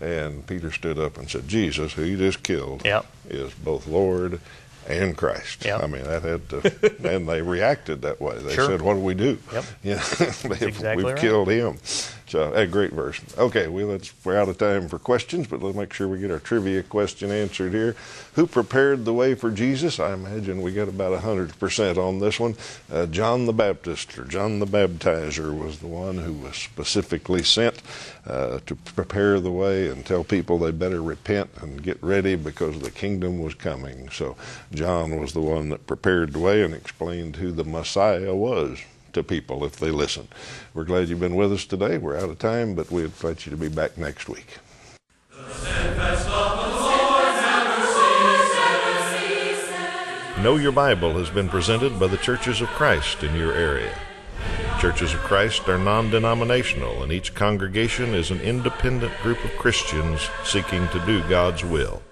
And 0.00 0.44
Peter 0.46 0.72
stood 0.72 0.98
up 0.98 1.16
and 1.16 1.30
said, 1.30 1.48
"Jesus, 1.48 1.92
who 1.92 2.02
you 2.02 2.18
just 2.18 2.42
killed, 2.42 2.84
yep. 2.84 3.06
is 3.30 3.54
both 3.54 3.86
Lord 3.86 4.40
and 4.88 5.16
Christ. 5.16 5.64
Yep. 5.64 5.82
I 5.82 5.86
mean, 5.86 6.04
that 6.04 6.22
had 6.22 6.48
to, 6.50 6.94
and 7.14 7.28
they 7.28 7.42
reacted 7.42 8.02
that 8.02 8.20
way. 8.20 8.38
They 8.38 8.54
sure. 8.54 8.66
said, 8.66 8.82
"What 8.82 8.94
do 8.94 9.00
we 9.00 9.14
do?" 9.14 9.38
Yep. 9.52 9.64
Yeah, 9.82 9.94
exactly 9.94 10.96
we've 10.96 11.04
right. 11.04 11.16
killed 11.16 11.48
him. 11.48 11.78
So, 12.34 12.52
a 12.52 12.66
great 12.66 12.90
verse. 12.90 13.20
Okay, 13.38 13.68
well, 13.68 13.86
let's, 13.86 14.12
we're 14.24 14.36
out 14.36 14.48
of 14.48 14.58
time 14.58 14.88
for 14.88 14.98
questions, 14.98 15.46
but 15.46 15.62
let's 15.62 15.76
make 15.76 15.92
sure 15.92 16.08
we 16.08 16.18
get 16.18 16.32
our 16.32 16.40
trivia 16.40 16.82
question 16.82 17.30
answered 17.30 17.72
here. 17.72 17.94
Who 18.32 18.48
prepared 18.48 19.04
the 19.04 19.12
way 19.12 19.36
for 19.36 19.52
Jesus? 19.52 20.00
I 20.00 20.14
imagine 20.14 20.60
we 20.60 20.72
got 20.72 20.88
about 20.88 21.16
100% 21.22 21.96
on 21.96 22.18
this 22.18 22.40
one. 22.40 22.56
Uh, 22.90 23.06
John 23.06 23.46
the 23.46 23.52
Baptist, 23.52 24.18
or 24.18 24.24
John 24.24 24.58
the 24.58 24.66
Baptizer, 24.66 25.56
was 25.56 25.78
the 25.78 25.86
one 25.86 26.18
who 26.18 26.32
was 26.32 26.56
specifically 26.56 27.44
sent 27.44 27.80
uh, 28.26 28.58
to 28.66 28.74
prepare 28.74 29.38
the 29.38 29.52
way 29.52 29.88
and 29.88 30.04
tell 30.04 30.24
people 30.24 30.58
they 30.58 30.72
better 30.72 31.04
repent 31.04 31.50
and 31.60 31.84
get 31.84 32.02
ready 32.02 32.34
because 32.34 32.80
the 32.80 32.90
kingdom 32.90 33.38
was 33.44 33.54
coming. 33.54 34.10
So, 34.10 34.34
John 34.72 35.20
was 35.20 35.34
the 35.34 35.40
one 35.40 35.68
that 35.68 35.86
prepared 35.86 36.32
the 36.32 36.40
way 36.40 36.64
and 36.64 36.74
explained 36.74 37.36
who 37.36 37.52
the 37.52 37.62
Messiah 37.62 38.34
was 38.34 38.80
to 39.14 39.22
people 39.22 39.64
if 39.64 39.76
they 39.76 39.90
listen. 39.90 40.28
We're 40.74 40.84
glad 40.84 41.08
you've 41.08 41.20
been 41.20 41.36
with 41.36 41.52
us 41.52 41.64
today. 41.64 41.98
We're 41.98 42.16
out 42.16 42.28
of 42.28 42.38
time, 42.38 42.74
but 42.74 42.90
we 42.90 43.04
invite 43.04 43.46
you 43.46 43.50
to 43.50 43.56
be 43.56 43.68
back 43.68 43.96
next 43.96 44.28
week. 44.28 44.58
Know 50.42 50.56
Your 50.56 50.72
Bible 50.72 51.14
has 51.14 51.30
been 51.30 51.48
presented 51.48 51.98
by 51.98 52.06
the 52.06 52.18
Churches 52.18 52.60
of 52.60 52.68
Christ 52.68 53.22
in 53.22 53.34
your 53.34 53.54
area. 53.54 53.96
Churches 54.78 55.14
of 55.14 55.20
Christ 55.20 55.66
are 55.70 55.78
non 55.78 56.10
denominational, 56.10 57.02
and 57.02 57.10
each 57.10 57.34
congregation 57.34 58.12
is 58.12 58.30
an 58.30 58.42
independent 58.42 59.16
group 59.22 59.42
of 59.42 59.56
Christians 59.56 60.28
seeking 60.44 60.86
to 60.88 61.02
do 61.06 61.26
God's 61.30 61.64
will. 61.64 62.02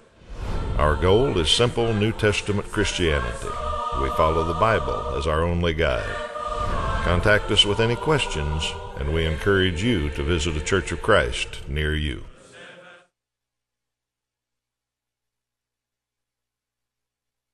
Our 0.77 0.95
goal 0.95 1.37
is 1.37 1.51
simple 1.51 1.93
New 1.93 2.11
Testament 2.11 2.71
Christianity. 2.71 3.49
We 4.01 4.09
follow 4.17 4.43
the 4.43 4.59
Bible 4.59 5.15
as 5.15 5.27
our 5.27 5.43
only 5.43 5.75
guide. 5.75 6.32
Contact 7.03 7.51
us 7.51 7.65
with 7.65 7.81
any 7.81 7.97
questions, 7.97 8.71
and 8.97 9.13
we 9.13 9.25
encourage 9.25 9.83
you 9.83 10.09
to 10.11 10.23
visit 10.23 10.55
a 10.55 10.61
Church 10.61 10.93
of 10.93 11.01
Christ 11.01 11.59
near 11.67 11.93
you. 11.93 12.23